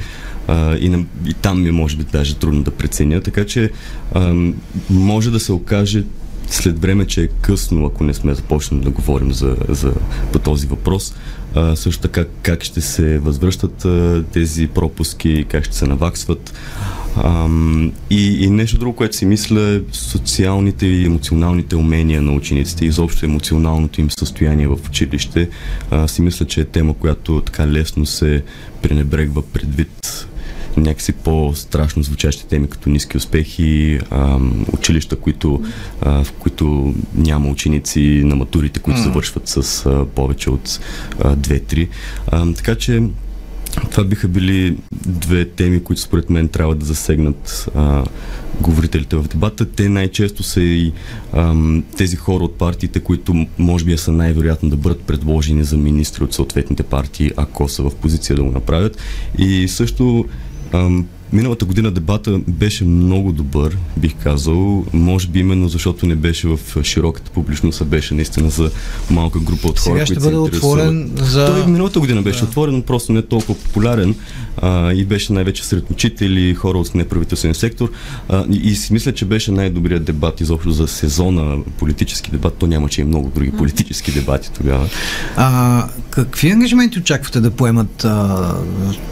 а, 0.48 0.78
и, 0.78 0.90
на, 0.90 1.06
и 1.26 1.34
там 1.34 1.62
ми 1.62 1.70
е 1.70 1.72
може 1.72 1.98
би 1.98 2.04
даже 2.04 2.36
трудно 2.36 2.64
да 2.64 2.72
преценя. 2.72 3.22
Така 3.22 3.46
че 3.46 3.72
а, 4.14 4.52
може 4.90 5.32
да 5.32 5.40
се 5.40 5.52
окаже 5.52 6.04
след 6.50 6.82
време, 6.82 7.06
че 7.06 7.22
е 7.22 7.28
късно, 7.28 7.86
ако 7.86 8.04
не 8.04 8.14
сме 8.14 8.34
започнали 8.34 8.84
да 8.84 8.90
говорим 8.90 9.32
за, 9.32 9.56
за, 9.70 9.94
по 10.34 10.40
този 10.40 10.68
въпрос. 10.68 11.16
А, 11.56 11.76
също 11.76 12.02
така 12.02 12.26
как 12.42 12.64
ще 12.64 12.82
се 12.82 13.20
възвръщат 13.20 13.86
а, 13.86 14.24
тези 14.34 14.68
пропуски, 14.68 15.46
как 15.50 15.66
ще 15.66 15.76
се 15.76 15.88
наваксват. 15.88 16.54
А, 17.16 17.48
и, 18.10 18.44
и 18.46 18.50
нещо 18.50 18.78
друго, 18.78 18.96
което 18.96 19.16
си 19.16 19.26
мисля, 19.26 19.82
социалните 19.92 20.88
и 20.88 21.06
емоционалните 21.06 21.76
умения 21.76 22.22
на 22.22 22.32
учениците, 22.32 22.86
изобщо 22.86 23.26
емоционалното 23.26 24.02
им 24.02 24.12
състояние 24.12 24.68
в 24.68 24.78
училище. 24.88 25.50
А, 25.92 26.08
си 26.08 26.22
мисля, 26.22 26.46
че 26.46 26.62
е 26.62 26.66
тема, 26.66 26.94
която 26.94 27.42
така 27.42 27.68
лесно 27.68 28.06
се 28.06 28.44
пренебрегва 28.82 29.42
предвид 29.42 30.28
някакси 30.78 31.12
по-страшно 31.12 32.04
звучащи 32.04 32.48
теми, 32.48 32.70
като 32.70 32.90
ниски 32.90 33.18
успехи, 33.18 34.00
училища, 34.74 35.16
които, 35.16 35.62
а, 36.02 36.24
в 36.24 36.32
които 36.32 36.94
няма 37.16 37.50
ученици 37.50 38.22
на 38.26 38.36
матурите, 38.36 38.80
които 38.80 39.00
завършват 39.00 39.48
с 39.48 39.86
а, 39.86 40.06
повече 40.06 40.50
от 40.50 40.80
2-3. 41.20 41.88
така 42.56 42.76
че 42.76 43.04
това 43.92 44.04
биха 44.04 44.28
били 44.28 44.78
две 45.06 45.46
теми, 45.46 45.84
които 45.84 46.02
според 46.02 46.30
мен 46.30 46.48
трябва 46.48 46.76
да 46.76 46.86
засегнат 46.86 47.70
а, 47.76 48.04
говорителите 48.62 49.16
в 49.16 49.28
дебата. 49.28 49.66
Те 49.66 49.90
най-често 49.90 50.44
са 50.44 50.62
и 50.62 50.94
ам, 51.34 51.84
тези 51.98 52.16
хора 52.16 52.44
от 52.44 52.58
партиите, 52.58 53.00
които 53.00 53.48
може 53.58 53.86
би 53.86 53.98
са 53.98 54.12
най-вероятно 54.12 54.70
да 54.70 54.78
бъдат 54.78 55.02
предложени 55.02 55.64
за 55.64 55.78
министри 55.78 56.24
от 56.24 56.34
съответните 56.34 56.84
партии, 56.84 57.32
ако 57.38 57.70
са 57.70 57.84
в 57.84 57.96
позиция 57.96 58.36
да 58.36 58.44
го 58.44 58.52
направят. 58.52 58.98
И 59.38 59.68
също 59.68 60.26
ам, 60.72 61.08
Миналата 61.34 61.66
година 61.66 61.92
дебата 61.92 62.40
беше 62.48 62.84
много 62.84 63.32
добър, 63.32 63.78
бих 63.98 64.16
казал. 64.24 64.86
Може 64.94 65.28
би 65.28 65.40
именно 65.40 65.70
защото 65.70 66.06
не 66.06 66.16
беше 66.16 66.48
в 66.48 66.84
широката 66.84 67.32
публичност, 67.32 67.82
а 67.82 67.86
беше 67.86 68.14
наистина 68.14 68.50
за 68.50 68.72
малка 69.12 69.40
група 69.40 69.68
от 69.68 69.80
хора, 69.80 69.94
Сега 69.94 70.06
ще 70.06 70.20
бъде 70.20 70.38
отворен 70.38 71.12
за... 71.16 71.46
Той 71.46 71.66
миналата 71.66 72.00
година 72.00 72.22
беше 72.22 72.40
да. 72.40 72.46
отворен, 72.46 72.76
но 72.76 72.82
просто 72.82 73.14
не 73.14 73.22
толкова 73.22 73.56
популярен 73.56 74.16
а, 74.58 74.94
и 74.94 75.06
беше 75.06 75.34
най-вече 75.34 75.66
сред 75.66 75.90
учители, 75.90 76.56
хора 76.56 76.78
от 76.78 76.96
неправителствен 76.96 77.54
сектор. 77.54 77.92
А, 78.30 78.46
и, 78.52 78.56
и 78.56 78.76
си 78.76 78.94
мисля, 78.94 79.14
че 79.14 79.26
беше 79.26 79.52
най-добрият 79.52 80.04
дебат 80.04 80.42
изобщо 80.42 80.72
за 80.72 80.88
сезона 80.88 81.58
политически 81.78 82.32
дебат. 82.32 82.56
То 82.58 82.68
нямаше 82.68 83.02
и 83.02 83.04
много 83.04 83.32
други 83.36 83.52
политически 83.52 84.12
дебати 84.12 84.50
тогава. 84.58 84.90
А, 85.36 85.88
какви 86.10 86.52
ангажименти 86.52 87.00
очаквате 87.00 87.40
да 87.40 87.52
поемат 87.52 88.06
а, 88.06 88.56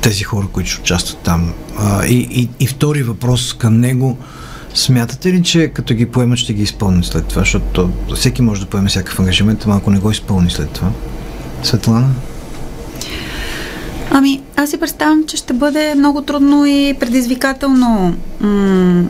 тези 0.01 0.23
хора, 0.23 0.47
които 0.51 0.69
ще 0.69 0.81
участват 0.81 1.19
там? 1.19 1.53
А, 1.79 2.06
и, 2.07 2.27
и, 2.31 2.49
и 2.59 2.67
втори 2.67 3.03
въпрос 3.03 3.53
към 3.53 3.79
него. 3.79 4.17
Смятате 4.73 5.33
ли, 5.33 5.43
че 5.43 5.67
като 5.67 5.93
ги 5.93 6.05
поемат, 6.05 6.39
ще 6.39 6.53
ги 6.53 6.63
изпълнят 6.63 7.05
след 7.05 7.27
това? 7.27 7.41
Защото 7.41 7.89
всеки 8.15 8.41
може 8.41 8.61
да 8.61 8.67
поеме 8.67 8.89
всякакъв 8.89 9.19
ангажимент, 9.19 9.63
ама 9.65 9.75
ако 9.75 9.91
не 9.91 9.99
го 9.99 10.11
изпълни 10.11 10.49
след 10.49 10.69
това. 10.69 10.89
Светлана? 11.63 12.09
Ами, 14.11 14.41
аз 14.55 14.69
си 14.69 14.79
представям, 14.79 15.23
че 15.27 15.37
ще 15.37 15.53
бъде 15.53 15.95
много 15.95 16.21
трудно 16.21 16.65
и 16.65 16.95
предизвикателно 16.99 18.15
м- 18.41 19.03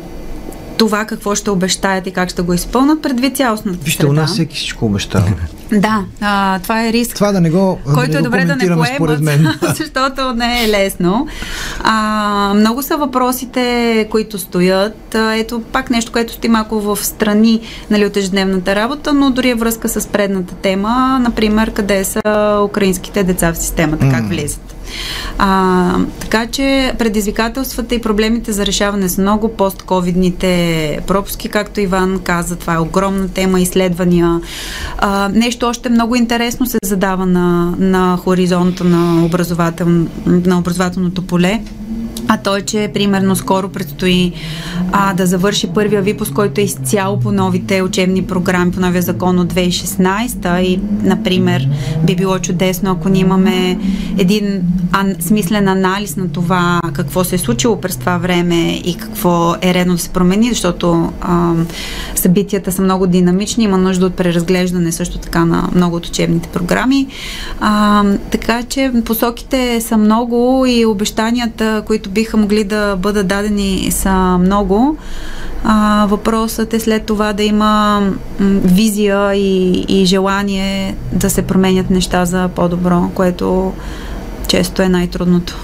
това 0.78 1.06
какво 1.06 1.36
ще 1.36 1.50
обещаят 1.50 2.08
и 2.08 2.12
как 2.12 2.30
ще 2.30 2.42
го 2.42 2.54
изпълнат 2.54 3.02
предвид 3.02 3.38
цялостната 3.38 3.80
Вижте, 3.84 4.06
у 4.06 4.14
нас 4.14 4.34
всеки 4.34 4.56
всичко 4.56 4.86
обещава. 4.86 5.34
Да, 5.72 6.06
а, 6.22 6.60
това 6.60 6.88
е 6.88 6.94
риск. 6.94 7.16
Това 7.16 7.32
да 7.32 7.42
не 7.42 7.50
го 7.50 7.80
който 7.94 8.12
да 8.12 8.18
е 8.18 8.22
добре 8.22 8.46
да 8.46 8.56
не 8.56 8.68
поемат, 8.68 9.22
мен. 9.22 9.48
защото 9.76 10.34
не 10.34 10.64
е 10.64 10.70
лесно. 10.70 11.28
А, 11.84 12.54
много 12.56 12.84
са 12.84 12.98
въпросите, 12.98 14.08
които 14.12 14.40
стоят. 14.40 15.16
Ето 15.16 15.62
пак 15.62 15.90
нещо, 15.90 16.12
което 16.12 16.34
стои 16.34 16.50
малко 16.50 16.80
в 16.80 17.06
страни 17.06 17.62
нали, 17.90 18.06
от 18.06 18.18
ежедневната 18.18 18.76
работа, 18.76 19.14
но 19.14 19.32
дори 19.32 19.50
е 19.50 19.56
връзка 19.56 19.90
с 19.90 20.08
предната 20.08 20.56
тема, 20.56 21.20
например, 21.22 21.72
къде 21.72 22.04
са 22.04 22.62
украинските 22.66 23.24
деца 23.24 23.54
в 23.54 23.58
системата, 23.58 24.06
mm. 24.06 24.12
как 24.12 24.28
влизат. 24.28 24.77
А, 25.38 26.00
така 26.20 26.48
че 26.48 26.94
предизвикателствата 27.00 27.96
и 27.96 28.02
проблемите 28.02 28.52
за 28.52 28.66
решаване 28.66 29.10
са 29.10 29.22
много. 29.22 29.50
Постковидните 29.50 31.00
пропуски, 31.08 31.50
както 31.50 31.80
Иван 31.80 32.20
каза, 32.24 32.56
това 32.56 32.74
е 32.74 32.80
огромна 32.80 33.28
тема, 33.30 33.60
изследвания. 33.62 34.42
А, 34.98 35.30
нещо 35.34 35.68
още 35.68 35.90
много 35.90 36.16
интересно 36.16 36.66
се 36.66 36.78
задава 36.84 37.26
на, 37.26 37.74
на 37.80 38.18
хоризонта 38.18 38.84
на, 38.84 39.26
образовател, 39.26 39.88
на 40.26 40.60
образователното 40.60 41.22
поле 41.22 41.62
а 42.28 42.38
той, 42.38 42.62
че 42.62 42.92
примерно 42.94 43.36
скоро 43.36 43.70
предстои 43.70 44.34
а, 44.92 45.14
да 45.14 45.26
завърши 45.26 45.68
първия 45.68 46.02
випуск, 46.02 46.34
който 46.34 46.62
е 46.62 46.64
изцяло 46.64 47.20
по 47.20 47.32
новите 47.32 47.82
учебни 47.82 48.24
програми, 48.24 48.72
по 48.72 48.80
новия 48.80 49.02
закон 49.02 49.40
от 49.40 49.54
2016 49.54 50.60
и, 50.60 50.80
например, 51.04 51.70
би 52.04 52.16
било 52.16 52.40
чудесно, 52.40 52.92
ако 52.92 53.10
ние 53.10 53.22
имаме 53.22 53.80
един 54.18 54.62
ан, 54.92 55.16
смислен 55.20 55.68
анализ 55.68 56.16
на 56.16 56.30
това 56.30 56.82
какво 56.94 57.24
се 57.24 57.36
е 57.36 57.38
случило 57.38 57.82
през 57.82 57.98
това 57.98 58.18
време 58.18 58.82
и 58.86 58.98
какво 58.98 59.56
е 59.62 59.74
редно 59.74 59.94
да 59.94 60.00
се 60.00 60.10
промени, 60.10 60.50
защото 60.50 61.14
а, 61.22 61.54
събитията 62.16 62.72
са 62.72 62.82
много 62.82 63.08
динамични, 63.08 63.64
има 63.64 63.78
нужда 63.78 64.06
от 64.06 64.16
преразглеждане 64.16 64.92
също 64.92 65.18
така 65.18 65.46
на 65.46 65.70
много 65.76 65.96
от 65.96 66.06
учебните 66.06 66.50
програми. 66.50 67.08
А, 67.60 68.04
така 68.32 68.64
че 68.64 68.92
посоките 69.06 69.82
са 69.82 69.98
много 69.98 70.66
и 70.68 70.86
обещанията, 70.86 71.84
които 71.86 72.10
биха 72.18 72.38
могли 72.38 72.64
да 72.64 72.96
бъдат 72.96 73.28
дадени 73.28 73.92
са 73.92 74.38
много. 74.38 74.98
А, 75.64 76.06
въпросът 76.10 76.74
е 76.74 76.80
след 76.80 77.06
това 77.06 77.34
да 77.34 77.44
има 77.44 78.02
визия 78.64 79.36
и, 79.36 79.86
и 79.88 80.06
желание 80.06 80.96
да 81.14 81.30
се 81.30 81.42
променят 81.42 81.90
неща 81.90 82.26
за 82.26 82.50
по-добро, 82.56 83.10
което 83.14 83.74
често 84.48 84.82
е 84.82 84.90
най-трудното. 84.90 85.58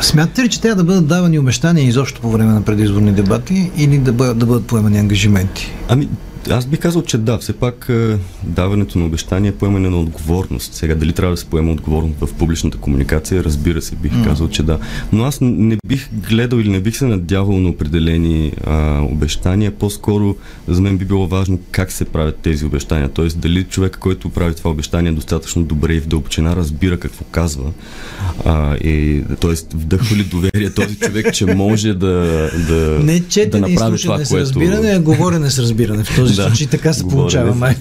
Смятате 0.00 0.42
ли, 0.42 0.48
че 0.48 0.60
трябва 0.60 0.76
да 0.76 0.84
бъдат 0.84 1.06
давани 1.06 1.38
обещания 1.38 1.84
изобщо 1.84 2.20
по 2.20 2.30
време 2.30 2.52
на 2.52 2.62
предизборни 2.62 3.12
дебати 3.12 3.70
или 3.76 3.98
да 3.98 4.12
бъдат, 4.12 4.38
да 4.38 4.46
бъдат 4.46 4.66
поемани 4.66 4.98
ангажименти? 4.98 5.72
Ами, 5.88 6.08
аз 6.50 6.66
бих 6.66 6.80
казал, 6.80 7.02
че 7.02 7.18
да, 7.18 7.38
все 7.38 7.52
пак 7.52 7.86
е, 7.88 8.18
даването 8.42 8.98
на 8.98 9.06
обещания 9.06 9.50
е 9.50 9.54
поемане 9.54 9.90
на 9.90 10.00
отговорност. 10.00 10.74
Сега 10.74 10.94
дали 10.94 11.12
трябва 11.12 11.34
да 11.34 11.36
се 11.36 11.44
поема 11.44 11.72
отговорност 11.72 12.20
в 12.20 12.34
публичната 12.34 12.78
комуникация, 12.78 13.44
разбира 13.44 13.82
се, 13.82 13.96
бих 13.96 14.12
mm. 14.12 14.24
казал, 14.24 14.48
че 14.48 14.62
да. 14.62 14.78
Но 15.12 15.24
аз 15.24 15.38
не 15.40 15.76
бих 15.86 16.08
гледал 16.12 16.58
или 16.58 16.68
не 16.68 16.80
бих 16.80 16.96
се 16.96 17.06
надявал 17.06 17.58
на 17.58 17.68
определени 17.68 18.52
а, 18.66 19.00
обещания. 19.00 19.70
По-скоро 19.70 20.36
за 20.68 20.80
мен 20.80 20.98
би 20.98 21.04
било 21.04 21.26
важно 21.26 21.58
как 21.70 21.92
се 21.92 22.04
правят 22.04 22.36
тези 22.36 22.64
обещания. 22.64 23.08
Тоест 23.08 23.38
дали 23.38 23.64
човек, 23.64 23.96
който 24.00 24.28
прави 24.28 24.54
това 24.54 24.70
обещание 24.70 25.12
достатъчно 25.12 25.64
добре 25.64 25.94
и 25.94 26.00
в 26.00 26.06
дълбочина 26.06 26.56
разбира 26.56 26.98
какво 26.98 27.24
казва. 27.24 27.72
А, 28.44 28.76
и, 28.76 29.22
тоест 29.40 29.72
вдъхва 29.72 30.16
ли 30.16 30.24
доверие 30.24 30.70
този 30.70 30.96
човек, 30.96 31.34
че 31.34 31.54
може 31.54 31.94
да, 31.94 32.50
да, 32.68 32.98
не 33.02 33.20
четене 33.28 33.66
да 33.66 33.72
направи 33.72 33.98
това, 33.98 34.16
което... 34.16 34.34
Не 34.34 34.40
с 34.46 34.48
разбиране, 34.48 34.90
а 34.90 35.00
говорене 35.00 35.50
с 35.50 35.58
разбиране 35.58 36.04
в 36.04 36.16
този 36.16 36.29
този 36.30 36.42
да, 36.42 36.48
случай 36.48 36.66
така 36.66 36.92
се 36.92 37.08
получава. 37.08 37.54
Май. 37.54 37.76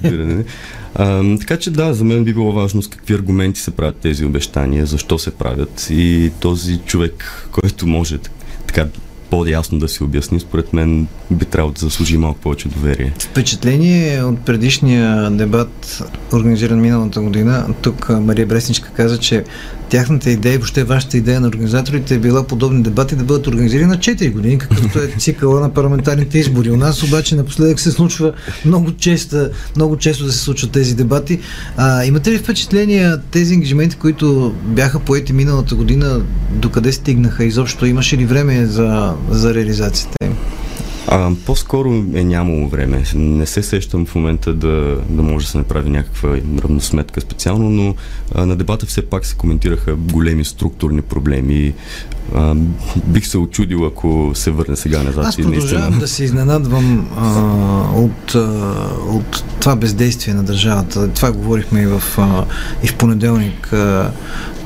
А, 0.95 1.37
така 1.39 1.57
че 1.57 1.71
да, 1.71 1.93
за 1.93 2.03
мен 2.03 2.23
би 2.23 2.33
било 2.33 2.51
важно 2.51 2.81
с 2.81 2.87
какви 2.87 3.13
аргументи 3.13 3.59
се 3.59 3.71
правят 3.71 3.95
тези 3.95 4.25
обещания, 4.25 4.85
защо 4.85 5.17
се 5.17 5.31
правят 5.31 5.87
и 5.89 6.31
този 6.39 6.77
човек, 6.77 7.47
който 7.51 7.87
може 7.87 8.17
така 8.67 8.87
по-ясно 9.29 9.79
да 9.79 9.87
си 9.87 10.03
обясни, 10.03 10.39
според 10.39 10.73
мен 10.73 11.07
би 11.31 11.45
трябвало 11.45 11.73
да 11.73 11.79
заслужи 11.79 12.17
малко 12.17 12.39
повече 12.39 12.67
доверие. 12.67 13.13
Впечатление 13.19 14.23
от 14.23 14.39
предишния 14.39 15.31
дебат, 15.31 16.03
организиран 16.33 16.81
миналата 16.81 17.21
година, 17.21 17.65
тук 17.81 18.09
Мария 18.09 18.47
Бресничка 18.47 18.89
каза, 18.89 19.17
че 19.17 19.43
тяхната 19.89 20.29
идея, 20.29 20.57
въобще 20.57 20.83
вашата 20.83 21.17
идея 21.17 21.41
на 21.41 21.47
организаторите 21.47 22.15
е 22.15 22.19
била 22.19 22.43
подобни 22.43 22.83
дебати 22.83 23.15
да 23.15 23.23
бъдат 23.23 23.47
организирани 23.47 23.89
на 23.89 23.97
4 23.97 24.31
години, 24.31 24.57
какъвто 24.57 24.99
е 24.99 25.07
цикъла 25.17 25.59
на 25.59 25.73
парламентарните 25.73 26.39
избори. 26.39 26.71
У 26.71 26.77
нас 26.77 27.03
обаче 27.03 27.35
напоследък 27.35 27.79
се 27.79 27.91
случва 27.91 28.33
много 28.65 28.91
често, 28.91 29.49
много 29.75 29.97
често 29.97 30.25
да 30.25 30.31
се 30.31 30.39
случват 30.39 30.71
тези 30.71 30.95
дебати. 30.95 31.39
А, 31.77 32.05
имате 32.05 32.31
ли 32.31 32.37
впечатление 32.37 33.11
тези 33.31 33.53
ангажименти, 33.53 33.95
които 33.95 34.55
бяха 34.63 34.99
поети 34.99 35.33
миналата 35.33 35.75
година, 35.75 36.21
докъде 36.51 36.91
стигнаха 36.91 37.45
изобщо? 37.45 37.85
Имаше 37.85 38.17
ли 38.17 38.25
време 38.25 38.65
за, 38.65 39.13
за 39.29 39.53
реализацията 39.53 40.25
им? 40.25 40.35
А, 41.11 41.31
по-скоро 41.45 41.93
е 42.13 42.23
нямало 42.23 42.67
време. 42.67 43.03
Не 43.15 43.45
се 43.45 43.63
сещам 43.63 44.05
в 44.05 44.15
момента 44.15 44.53
да, 44.53 44.97
да 45.09 45.23
може 45.23 45.45
да 45.45 45.51
се 45.51 45.57
направи 45.57 45.89
някаква 45.89 46.37
равносметка 46.63 47.21
специално, 47.21 47.69
но 47.69 47.95
а, 48.35 48.45
на 48.45 48.55
дебата 48.55 48.85
все 48.85 49.01
пак 49.01 49.25
се 49.25 49.35
коментираха 49.35 49.95
големи 49.95 50.45
структурни 50.45 51.01
проблеми. 51.01 51.73
А, 52.35 52.55
бих 53.05 53.27
се 53.27 53.37
очудил, 53.37 53.85
ако 53.85 54.31
се 54.33 54.51
върне 54.51 54.75
сега 54.75 55.03
назад. 55.03 55.25
Аз 55.25 55.35
продължавам 55.35 55.81
наистина... 55.81 55.99
да 55.99 56.07
се 56.07 56.23
изненадвам 56.23 57.07
а, 57.17 57.29
от, 57.99 58.35
а, 58.35 58.39
от 59.07 59.43
това 59.59 59.75
бездействие 59.75 60.33
на 60.33 60.43
държавата. 60.43 61.07
Това 61.07 61.31
говорихме 61.31 61.81
и 61.81 61.87
в, 61.87 62.03
а, 62.17 62.45
и 62.83 62.87
в 62.87 62.95
понеделник. 62.95 63.73
А, 63.73 64.11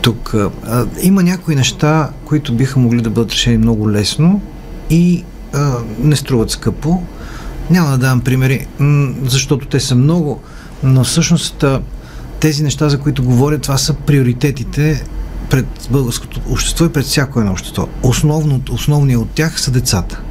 тук 0.03 0.33
а, 0.33 0.85
има 1.01 1.23
някои 1.23 1.55
неща, 1.55 2.09
които 2.25 2.53
биха 2.53 2.79
могли 2.79 3.01
да 3.01 3.09
бъдат 3.09 3.31
решени 3.31 3.57
много 3.57 3.91
лесно 3.91 4.41
и 4.89 5.23
а, 5.53 5.73
не 5.99 6.15
струват 6.15 6.49
скъпо. 6.49 7.03
Няма 7.69 7.89
да 7.89 7.97
давам 7.97 8.21
примери, 8.21 8.67
защото 9.23 9.65
те 9.67 9.79
са 9.79 9.95
много, 9.95 10.41
но 10.83 11.03
всъщност 11.03 11.65
тези 12.39 12.63
неща, 12.63 12.89
за 12.89 12.99
които 12.99 13.23
говоря, 13.23 13.59
това 13.59 13.77
са 13.77 13.93
приоритетите 13.93 15.03
пред 15.49 15.65
българското 15.91 16.41
общество 16.49 16.85
и 16.85 16.89
пред 16.89 17.05
всяко 17.05 17.39
едно 17.39 17.51
общество. 17.51 17.87
Основно, 18.03 18.61
основният 18.71 19.21
от 19.21 19.29
тях 19.29 19.61
са 19.61 19.71
децата 19.71 20.21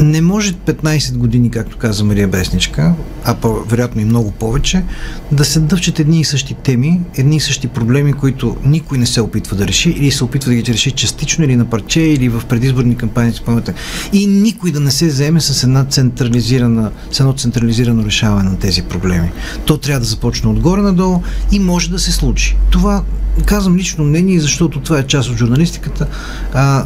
не 0.00 0.20
може 0.20 0.52
15 0.54 1.16
години, 1.16 1.50
както 1.50 1.76
каза 1.76 2.04
Мария 2.04 2.28
Бесничка, 2.28 2.94
а 3.24 3.34
по- 3.34 3.64
вероятно 3.68 4.00
и 4.00 4.04
много 4.04 4.30
повече, 4.30 4.84
да 5.32 5.44
се 5.44 5.60
дъвчат 5.60 6.00
едни 6.00 6.20
и 6.20 6.24
същи 6.24 6.54
теми, 6.54 7.00
едни 7.16 7.36
и 7.36 7.40
същи 7.40 7.68
проблеми, 7.68 8.12
които 8.12 8.56
никой 8.64 8.98
не 8.98 9.06
се 9.06 9.20
опитва 9.20 9.56
да 9.56 9.68
реши 9.68 9.90
или 9.90 10.10
се 10.10 10.24
опитва 10.24 10.50
да 10.50 10.56
ги 10.56 10.72
реши 10.72 10.90
частично 10.90 11.44
или 11.44 11.56
на 11.56 11.64
парче 11.64 12.00
или 12.00 12.28
в 12.28 12.42
предизборни 12.48 12.96
кампании, 12.96 13.32
спомняте. 13.32 13.74
И 14.12 14.26
никой 14.26 14.72
да 14.72 14.80
не 14.80 14.90
се 14.90 15.10
заеме 15.10 15.40
с 15.40 15.62
една 15.62 15.84
централизирана, 15.84 16.90
с 17.12 17.20
едно 17.20 17.32
централизирано 17.32 18.04
решаване 18.04 18.50
на 18.50 18.58
тези 18.58 18.82
проблеми. 18.82 19.30
То 19.64 19.78
трябва 19.78 20.00
да 20.00 20.06
започне 20.06 20.50
отгоре 20.50 20.82
надолу 20.82 21.20
и 21.52 21.58
може 21.58 21.90
да 21.90 21.98
се 21.98 22.12
случи. 22.12 22.56
Това 22.70 23.02
казвам 23.46 23.76
лично 23.76 24.04
мнение, 24.04 24.40
защото 24.40 24.80
това 24.80 24.98
е 24.98 25.06
част 25.06 25.30
от 25.30 25.36
журналистиката. 25.36 26.06
А, 26.54 26.84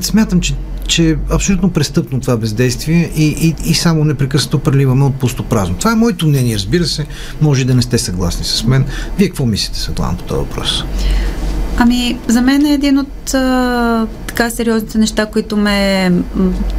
смятам, 0.00 0.40
че 0.40 0.54
че 0.86 1.10
е 1.10 1.16
абсолютно 1.30 1.70
престъпно 1.70 2.20
това 2.20 2.36
бездействие 2.36 3.10
и, 3.16 3.26
и, 3.26 3.70
и 3.70 3.74
само 3.74 4.04
непрекъснато 4.04 4.58
преливаме 4.58 5.04
от 5.04 5.14
пусто 5.14 5.42
празно. 5.42 5.76
Това 5.76 5.92
е 5.92 5.96
моето 5.96 6.26
мнение, 6.26 6.54
разбира 6.54 6.84
се. 6.84 7.06
Може 7.40 7.64
да 7.64 7.74
не 7.74 7.82
сте 7.82 7.98
съгласни 7.98 8.44
с 8.44 8.64
мен. 8.64 8.86
Вие 9.18 9.28
какво 9.28 9.46
мислите, 9.46 9.78
Светлана, 9.78 10.16
по 10.18 10.24
този 10.24 10.38
въпрос? 10.38 10.84
Ами, 11.78 12.18
за 12.28 12.42
мен 12.42 12.66
е 12.66 12.72
един 12.72 12.98
от 12.98 13.34
а, 13.34 14.06
така 14.26 14.50
сериозните 14.50 14.98
неща, 14.98 15.26
които 15.26 15.56
ме 15.56 16.12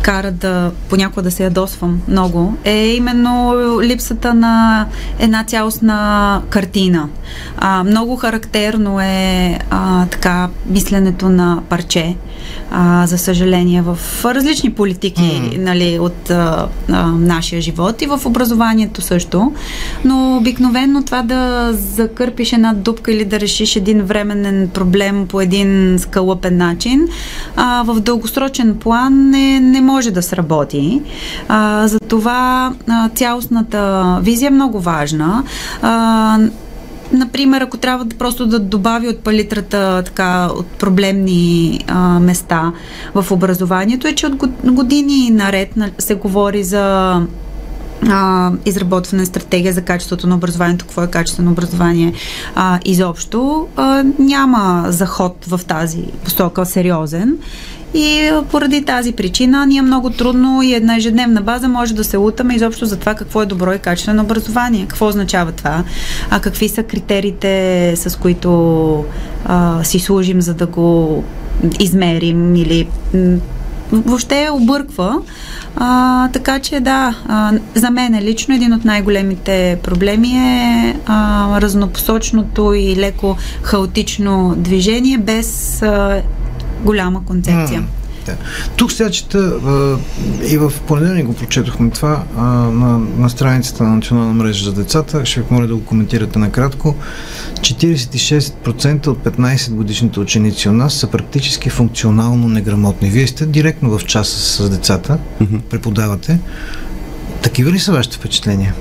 кара 0.02 0.32
да 0.32 0.72
понякога 0.90 1.22
да 1.22 1.32
се 1.32 1.44
ядосвам 1.44 2.02
много, 2.08 2.54
е 2.64 2.88
именно 2.88 3.56
липсата 3.82 4.34
на 4.34 4.86
една 5.20 5.44
цялостна 5.44 6.42
картина. 6.50 7.10
А, 7.58 7.84
много 7.84 8.16
характерно 8.16 9.00
е 9.00 9.60
а, 9.70 10.06
така 10.06 10.50
мисленето 10.70 11.30
на 11.30 11.62
парче, 11.70 12.16
а, 12.72 13.08
за 13.08 13.18
съжаление, 13.18 13.82
в 13.82 14.00
различни 14.26 14.72
политики 14.72 15.22
mm. 15.22 15.58
нали, 15.58 16.00
от 16.00 16.30
а, 16.30 16.68
а, 16.90 17.08
нашия 17.08 17.62
живот 17.62 18.02
и 18.02 18.06
в 18.06 18.22
образованието 18.26 19.02
също. 19.02 19.52
Но 20.06 20.38
обикновено 20.38 21.04
това 21.04 21.22
да 21.22 21.70
закърпиш 21.74 22.54
една 22.54 22.74
дупка 22.74 23.12
или 23.12 23.26
да 23.26 23.40
решиш 23.40 23.76
един 23.76 24.02
временен 24.02 24.70
проблем 24.74 24.85
по 25.28 25.42
един 25.42 26.00
скълъпен 26.00 26.58
начин, 26.58 27.08
а, 27.56 27.84
в 27.84 28.00
дългосрочен 28.00 28.76
план 28.76 29.30
не, 29.30 29.60
не 29.60 29.82
може 29.82 30.12
да 30.12 30.22
сработи. 30.22 31.02
А, 31.48 31.88
затова 31.88 32.74
а, 32.88 33.10
цялостната 33.10 34.04
визия 34.22 34.48
е 34.48 34.52
много 34.52 34.80
важна. 34.80 35.44
А, 35.82 36.40
Например, 37.12 37.62
ако 37.62 37.78
трябва 37.78 38.06
да 38.06 38.16
просто 38.16 38.46
да 38.46 38.60
добави 38.60 39.08
от 39.08 39.20
палитрата 39.20 40.04
така, 40.06 40.50
от 40.56 40.66
проблемни 40.66 41.80
а, 41.88 42.20
места 42.20 42.74
в 43.16 43.32
образованието, 43.32 44.08
е, 44.08 44.16
че 44.16 44.26
от 44.26 44.36
години 44.64 45.30
наред 45.32 45.74
се 46.00 46.16
говори 46.16 46.64
за 46.64 47.22
а, 48.10 48.52
изработване 48.66 49.26
стратегия 49.26 49.74
за 49.74 49.82
качеството 49.82 50.28
на 50.28 50.36
образованието, 50.36 50.86
какво 50.86 51.04
е 51.04 51.08
качествено 51.08 51.52
образование 51.52 52.14
а, 52.56 52.80
изобщо. 52.86 53.68
А, 53.76 54.04
няма 54.20 54.86
заход 54.90 55.46
в 55.48 55.62
тази 55.68 56.04
посока 56.24 56.66
сериозен. 56.66 57.38
И 57.94 58.32
поради 58.52 58.86
тази 58.86 59.12
причина 59.12 59.66
ние 59.66 59.82
много 59.82 60.10
трудно 60.10 60.62
и 60.62 60.74
една 60.74 60.96
ежедневна 60.96 61.42
база 61.42 61.68
може 61.68 61.94
да 61.94 62.04
се 62.04 62.18
лутаме 62.18 62.56
изобщо 62.56 62.86
за 62.86 62.98
това 62.98 63.16
какво 63.16 63.42
е 63.42 63.46
добро 63.46 63.74
и 63.74 63.80
качествено 63.80 64.24
образование. 64.24 64.86
Какво 64.88 65.08
означава 65.08 65.52
това? 65.52 65.84
А 66.30 66.40
какви 66.40 66.70
са 66.70 66.84
критериите, 66.84 67.94
с 67.96 68.20
които 68.20 69.06
а, 69.46 69.84
си 69.84 70.00
служим, 70.00 70.42
за 70.42 70.54
да 70.54 70.66
го 70.66 71.24
измерим 71.80 72.56
или 72.56 72.88
въобще 73.92 74.50
обърква. 74.52 75.22
А, 75.76 76.30
така 76.30 76.60
че 76.60 76.80
да, 76.80 77.16
а, 77.28 77.52
за 77.76 77.92
мен 77.92 78.20
лично 78.24 78.56
един 78.56 78.74
от 78.74 78.86
най-големите 78.86 79.80
проблеми 79.84 80.28
е 80.28 80.96
а, 81.06 81.62
разнопосочното 81.62 82.74
и 82.74 82.96
леко 82.96 83.38
хаотично 83.62 84.54
движение 84.58 85.18
без 85.18 85.82
а, 85.82 86.22
голяма 86.84 87.26
концепция. 87.26 87.82
Mm. 87.82 88.05
Да. 88.26 88.36
Тук 88.76 88.92
сега 88.92 89.10
чета 89.10 89.60
и 90.50 90.58
в 90.58 90.74
понеделник 90.88 91.26
го 91.26 91.34
прочетохме 91.34 91.90
това 91.90 92.24
на, 92.72 93.00
на 93.18 93.30
страницата 93.30 93.84
на 93.84 93.96
Национална 93.96 94.34
мрежа 94.34 94.66
за 94.66 94.74
децата. 94.74 95.26
Ще 95.26 95.40
ви 95.40 95.46
моля 95.50 95.68
да 95.68 95.76
го 95.76 95.86
коментирате 95.86 96.40
накратко. 96.40 96.96
46% 97.60 99.08
от 99.08 99.24
15 99.24 99.72
годишните 99.72 100.20
ученици 100.20 100.70
у 100.70 100.74
нас 100.74 100.94
са 100.94 101.08
практически 101.08 101.70
функционално 101.70 102.48
неграмотни. 102.48 103.10
Вие 103.10 103.28
сте 103.28 103.46
директно 103.46 103.98
в 103.98 104.06
час 104.06 104.28
с 104.28 104.70
децата, 104.70 105.18
преподавате. 105.70 106.40
Такива 107.42 107.72
ли 107.72 107.80
са 107.80 107.92
вашите 107.92 108.18
впечатления? 108.18 108.74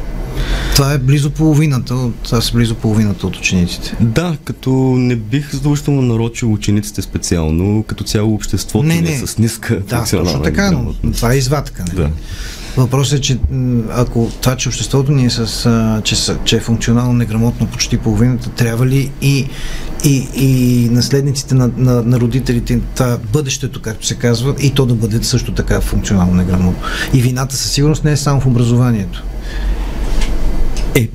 Това 0.75 0.93
е 0.93 0.99
близо 0.99 1.31
половината, 1.31 1.95
това 2.23 2.41
са 2.41 2.53
близо 2.53 2.75
половината 2.75 3.27
от 3.27 3.37
учениците. 3.37 3.97
Да, 4.01 4.37
като 4.45 4.71
не 4.97 5.17
бих 5.17 5.53
задължително 5.53 6.03
нарочил 6.03 6.53
учениците 6.53 7.03
специално, 7.03 7.83
като 7.83 8.05
цяло 8.05 8.35
обществото 8.35 8.87
не, 8.87 9.01
не. 9.01 9.13
е 9.13 9.19
с 9.19 9.39
ниска 9.39 9.81
да, 9.81 10.05
точно 10.11 10.43
така, 10.43 10.71
но 10.71 11.13
това 11.13 11.33
е 11.33 11.37
извадка. 11.37 11.85
Не? 11.89 11.95
Да. 11.95 12.11
Въпросът 12.77 13.19
е, 13.19 13.23
че 13.23 13.39
ако 13.91 14.31
това, 14.41 14.57
че 14.57 14.69
обществото 14.69 15.13
ни 15.13 15.27
е 15.27 15.31
с, 15.31 16.01
че, 16.05 16.17
че 16.45 16.57
е 16.57 16.61
функционално 16.61 17.13
неграмотно 17.13 17.67
почти 17.67 17.99
половината, 17.99 18.51
трябва 18.51 18.87
ли 18.87 19.13
и, 19.23 19.47
и, 20.05 20.29
и 20.35 20.89
наследниците 20.91 21.55
на, 21.55 21.71
на, 21.77 22.03
на 22.03 22.21
родителите, 22.21 22.81
това 22.95 23.19
бъдещето, 23.33 23.83
както 23.83 24.07
се 24.07 24.15
казва, 24.15 24.55
и 24.61 24.71
то 24.71 24.87
да 24.87 24.95
бъде 24.95 25.25
също 25.25 25.53
така 25.53 25.81
функционално 25.81 26.35
неграмотно. 26.35 26.83
И 27.15 27.23
вината 27.23 27.57
със 27.57 27.71
сигурност 27.71 28.05
не 28.05 28.13
е 28.13 28.17
само 28.17 28.41
в 28.41 28.47
образованието. 28.47 29.25
Е, 30.95 31.09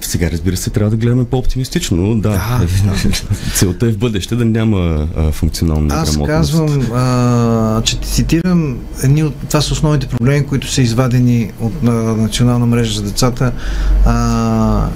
сега 0.00 0.30
разбира 0.30 0.56
се, 0.56 0.70
трябва 0.70 0.90
да 0.90 0.96
гледаме 0.96 1.24
по-оптимистично. 1.24 2.14
Да, 2.14 2.30
да, 2.30 2.66
целта 3.54 3.86
е 3.86 3.90
в 3.90 3.98
бъдеще 3.98 4.36
да 4.36 4.44
няма 4.44 5.08
а, 5.16 5.32
функционална 5.32 5.94
Аз 5.94 6.10
грамотност. 6.10 6.30
казвам, 6.30 6.92
а, 6.92 7.82
че 7.82 7.96
цитирам, 7.96 8.78
едни 9.02 9.22
от, 9.22 9.34
това 9.48 9.60
са 9.60 9.72
основните 9.72 10.06
проблеми, 10.06 10.46
които 10.46 10.70
са 10.72 10.82
извадени 10.82 11.52
от 11.60 11.82
на, 11.82 11.92
Национална 11.92 12.66
мрежа 12.66 12.94
за 12.94 13.02
децата 13.02 13.52
а, 14.06 14.88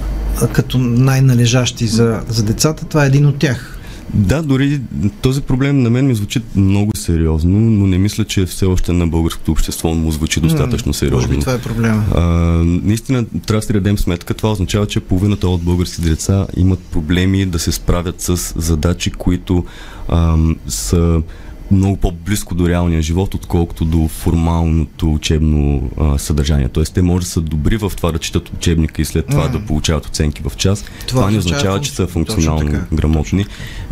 като 0.52 0.78
най-належащи 0.78 1.86
за, 1.86 2.20
за 2.28 2.42
децата. 2.42 2.84
Това 2.84 3.04
е 3.04 3.06
един 3.06 3.26
от 3.26 3.38
тях. 3.38 3.73
Да, 4.14 4.42
дори 4.42 4.80
този 5.22 5.40
проблем 5.40 5.82
на 5.82 5.90
мен 5.90 6.06
ми 6.06 6.14
звучи 6.14 6.40
много 6.56 6.96
сериозно, 6.96 7.60
но 7.60 7.86
не 7.86 7.98
мисля, 7.98 8.24
че 8.24 8.46
все 8.46 8.66
още 8.66 8.92
на 8.92 9.06
българското 9.06 9.52
общество 9.52 9.94
му 9.94 10.10
звучи 10.10 10.40
достатъчно 10.40 10.92
сериозно. 10.92 11.26
Може 11.26 11.28
би 11.28 11.40
това 11.40 11.52
е 11.52 11.60
проблема. 11.60 12.04
А, 12.14 12.22
наистина, 12.64 13.24
трябва 13.46 13.60
да 13.60 13.66
си 13.66 13.72
дадем 13.72 13.98
сметка. 13.98 14.34
Това 14.34 14.52
означава, 14.52 14.86
че 14.86 15.00
половината 15.00 15.48
от 15.48 15.62
българските 15.62 16.08
деца 16.08 16.46
имат 16.56 16.78
проблеми 16.78 17.46
да 17.46 17.58
се 17.58 17.72
справят 17.72 18.20
с 18.20 18.52
задачи, 18.56 19.10
които 19.10 19.64
а, 20.08 20.36
са 20.66 21.22
много 21.70 21.96
по-близко 21.96 22.54
до 22.54 22.68
реалния 22.68 23.02
живот, 23.02 23.34
отколкото 23.34 23.84
до 23.84 24.08
формалното 24.08 25.12
учебно 25.12 25.90
а, 26.00 26.18
съдържание. 26.18 26.68
Тоест, 26.68 26.94
те 26.94 27.02
може 27.02 27.24
да 27.24 27.30
са 27.30 27.40
добри 27.40 27.76
в 27.76 27.92
това 27.96 28.12
да 28.12 28.18
четат 28.18 28.48
учебника 28.48 29.02
и 29.02 29.04
след 29.04 29.26
това 29.26 29.48
mm. 29.48 29.52
да 29.52 29.66
получават 29.66 30.06
оценки 30.06 30.42
в 30.42 30.56
час. 30.56 30.82
Това, 30.82 31.20
това 31.20 31.30
не 31.30 31.38
означава, 31.38 31.80
че 31.80 31.92
са 31.92 32.06
функционално 32.06 32.80
грамотни. 32.92 33.46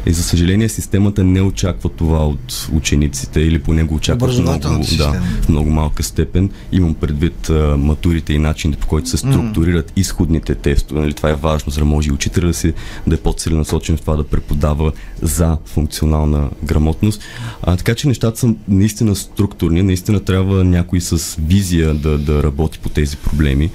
И 0.06 0.12
за 0.12 0.22
съжаление, 0.22 0.68
системата 0.68 1.24
не 1.24 1.40
очаква 1.40 1.88
това 1.88 2.26
от 2.26 2.68
учениците 2.72 3.40
или 3.40 3.58
поне 3.58 3.82
го 3.82 3.94
очаква 3.94 4.28
в 4.28 4.40
много, 4.40 4.58
да, 4.98 5.22
в 5.42 5.48
много 5.48 5.70
малка 5.70 6.02
степен. 6.02 6.50
Имам 6.72 6.94
предвид 6.94 7.50
а, 7.50 7.76
матурите 7.76 8.32
и 8.32 8.38
начините 8.38 8.80
по 8.80 8.86
които 8.86 9.08
се 9.08 9.16
структурират 9.16 9.90
mm. 9.90 9.92
изходните 9.96 10.54
тестове. 10.54 11.00
Нали, 11.00 11.14
това 11.14 11.30
е 11.30 11.34
важно, 11.34 11.72
за 11.72 11.78
да 11.78 11.84
може 11.84 12.08
и 12.08 12.12
учителя 12.12 12.46
да, 12.46 12.54
си, 12.54 12.72
да 13.06 13.14
е 13.14 13.18
по-целенасочен 13.18 13.96
в 13.96 14.00
това 14.00 14.16
да 14.16 14.24
преподава 14.24 14.92
за 15.22 15.58
функционална 15.64 16.50
грамотност. 16.64 17.22
А, 17.62 17.76
така 17.76 17.94
че 17.94 18.08
нещата 18.08 18.38
са 18.38 18.54
наистина 18.68 19.16
структурни, 19.16 19.82
наистина 19.82 20.20
трябва 20.20 20.64
някой 20.64 21.00
с 21.00 21.36
визия 21.46 21.94
да, 21.94 22.18
да 22.18 22.42
работи 22.42 22.78
по 22.78 22.88
тези 22.88 23.16
проблеми. 23.16 23.70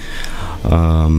А, 0.63 1.09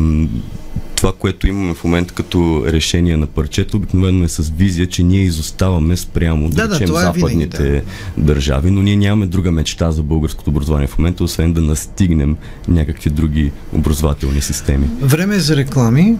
това, 0.98 1.12
което 1.18 1.46
имаме 1.46 1.74
в 1.74 1.84
момента 1.84 2.14
като 2.14 2.62
решение 2.66 3.16
на 3.16 3.26
парчето, 3.26 3.76
обикновено 3.76 4.24
е 4.24 4.28
с 4.28 4.52
визия, 4.56 4.86
че 4.86 5.02
ние 5.02 5.20
изоставаме 5.20 5.96
спрямо, 5.96 6.48
да, 6.48 6.68
да 6.68 6.74
речем, 6.74 6.86
да, 6.86 7.00
е 7.00 7.02
западните 7.02 7.62
винаги, 7.62 7.82
да. 8.16 8.24
държави, 8.24 8.70
но 8.70 8.82
ние 8.82 8.96
нямаме 8.96 9.26
друга 9.26 9.52
мечта 9.52 9.90
за 9.90 10.02
българското 10.02 10.50
образование 10.50 10.86
в 10.86 10.98
момента, 10.98 11.24
освен 11.24 11.52
да 11.52 11.60
настигнем 11.60 12.36
някакви 12.68 13.10
други 13.10 13.52
образователни 13.72 14.40
системи. 14.40 14.86
Време 15.00 15.36
е 15.36 15.40
за 15.40 15.56
реклами. 15.56 16.16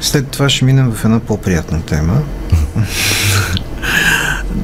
След 0.00 0.28
това 0.28 0.48
ще 0.48 0.64
минем 0.64 0.92
в 0.92 1.04
една 1.04 1.20
по-приятна 1.20 1.82
тема. 1.82 2.22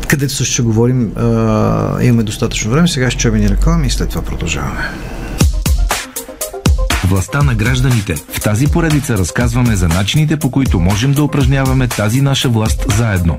където 0.08 0.32
също 0.32 0.52
ще 0.52 0.62
говорим. 0.62 1.12
А, 1.16 2.02
имаме 2.02 2.22
достатъчно 2.22 2.70
време. 2.70 2.88
Сега 2.88 3.10
ще 3.10 3.20
чуем 3.20 3.36
и 3.36 3.48
реклами 3.48 3.86
и 3.86 3.90
след 3.90 4.08
това 4.08 4.22
продължаваме. 4.22 4.90
Властта 7.04 7.42
на 7.42 7.54
гражданите. 7.54 8.14
В 8.14 8.40
тази 8.40 8.66
поредица 8.66 9.18
разказваме 9.18 9.76
за 9.76 9.88
начините 9.88 10.36
по 10.36 10.50
които 10.50 10.80
можем 10.80 11.12
да 11.12 11.22
упражняваме 11.22 11.88
тази 11.88 12.20
наша 12.20 12.48
власт 12.48 12.84
заедно. 12.96 13.38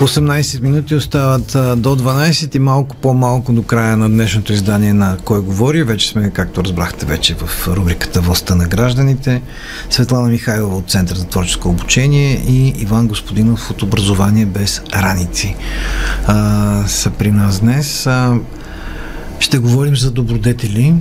18 0.00 0.60
минути 0.60 0.94
остават 0.94 1.46
до 1.82 1.96
12 1.96 2.56
и 2.56 2.58
малко 2.58 2.96
по-малко 2.96 3.52
до 3.52 3.62
края 3.62 3.96
на 3.96 4.08
днешното 4.08 4.52
издание 4.52 4.92
на 4.92 5.16
Кой 5.24 5.42
говори. 5.42 5.82
Вече 5.82 6.08
сме, 6.08 6.30
както 6.30 6.64
разбрахте, 6.64 7.06
вече 7.06 7.34
в 7.34 7.68
рубриката 7.68 8.20
Властта 8.20 8.54
на 8.54 8.68
гражданите. 8.68 9.42
Светлана 9.90 10.28
Михайлова 10.28 10.76
от 10.76 10.90
Център 10.90 11.16
за 11.16 11.24
творческо 11.24 11.68
обучение 11.68 12.42
и 12.48 12.82
Иван 12.82 13.08
Господинов 13.08 13.70
от 13.70 13.82
Образование 13.82 14.46
без 14.46 14.82
раници 14.96 15.56
а, 16.26 16.84
са 16.86 17.10
при 17.10 17.30
нас 17.30 17.60
днес. 17.60 18.06
А, 18.06 18.34
ще 19.38 19.58
говорим 19.58 19.96
за 19.96 20.10
добродетели, 20.10 20.94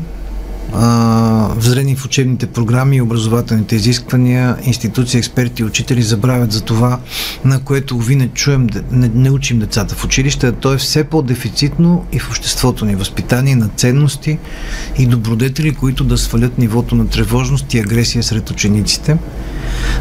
взрени 1.55 1.95
в 1.95 2.05
учебните 2.05 2.47
програми 2.47 2.95
и 2.95 3.01
образователните 3.01 3.75
изисквания, 3.75 4.55
институции, 4.63 5.17
експерти 5.17 5.61
и 5.61 5.65
учители 5.65 6.01
забравят 6.01 6.51
за 6.51 6.61
това, 6.61 6.99
на 7.45 7.59
което 7.59 7.97
ви 7.97 8.15
не 8.15 8.27
чуем, 8.27 8.67
не, 8.91 9.11
не 9.13 9.31
учим 9.31 9.59
децата 9.59 9.95
в 9.95 10.05
училище, 10.05 10.51
то 10.51 10.73
е 10.73 10.77
все 10.77 11.03
по-дефицитно 11.03 12.05
и 12.11 12.19
в 12.19 12.29
обществото 12.29 12.85
ни 12.85 12.95
възпитание 12.95 13.55
на 13.55 13.69
ценности 13.75 14.37
и 14.97 15.05
добродетели, 15.05 15.75
които 15.75 16.03
да 16.03 16.17
свалят 16.17 16.57
нивото 16.57 16.95
на 16.95 17.07
тревожност 17.07 17.73
и 17.73 17.79
агресия 17.79 18.23
сред 18.23 18.49
учениците. 18.49 19.17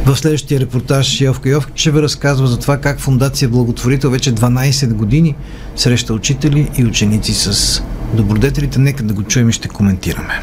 В 0.07 0.17
следващия 0.17 0.61
репортаж 0.61 1.21
Йовка 1.21 1.49
Йовчева 1.49 2.03
разказва 2.03 2.47
за 2.47 2.59
това 2.59 2.79
как 2.79 3.01
Фундация 3.01 3.49
Благотворител 3.49 4.11
вече 4.11 4.35
12 4.35 4.93
години 4.93 5.35
среща 5.77 6.15
учители 6.15 6.71
и 6.79 6.85
ученици 6.85 7.35
с 7.35 7.83
добродетелите. 8.15 8.79
Нека 8.79 9.03
да 9.03 9.15
го 9.15 9.23
чуем 9.23 9.49
и 9.49 9.53
ще 9.53 9.69
коментираме. 9.69 10.43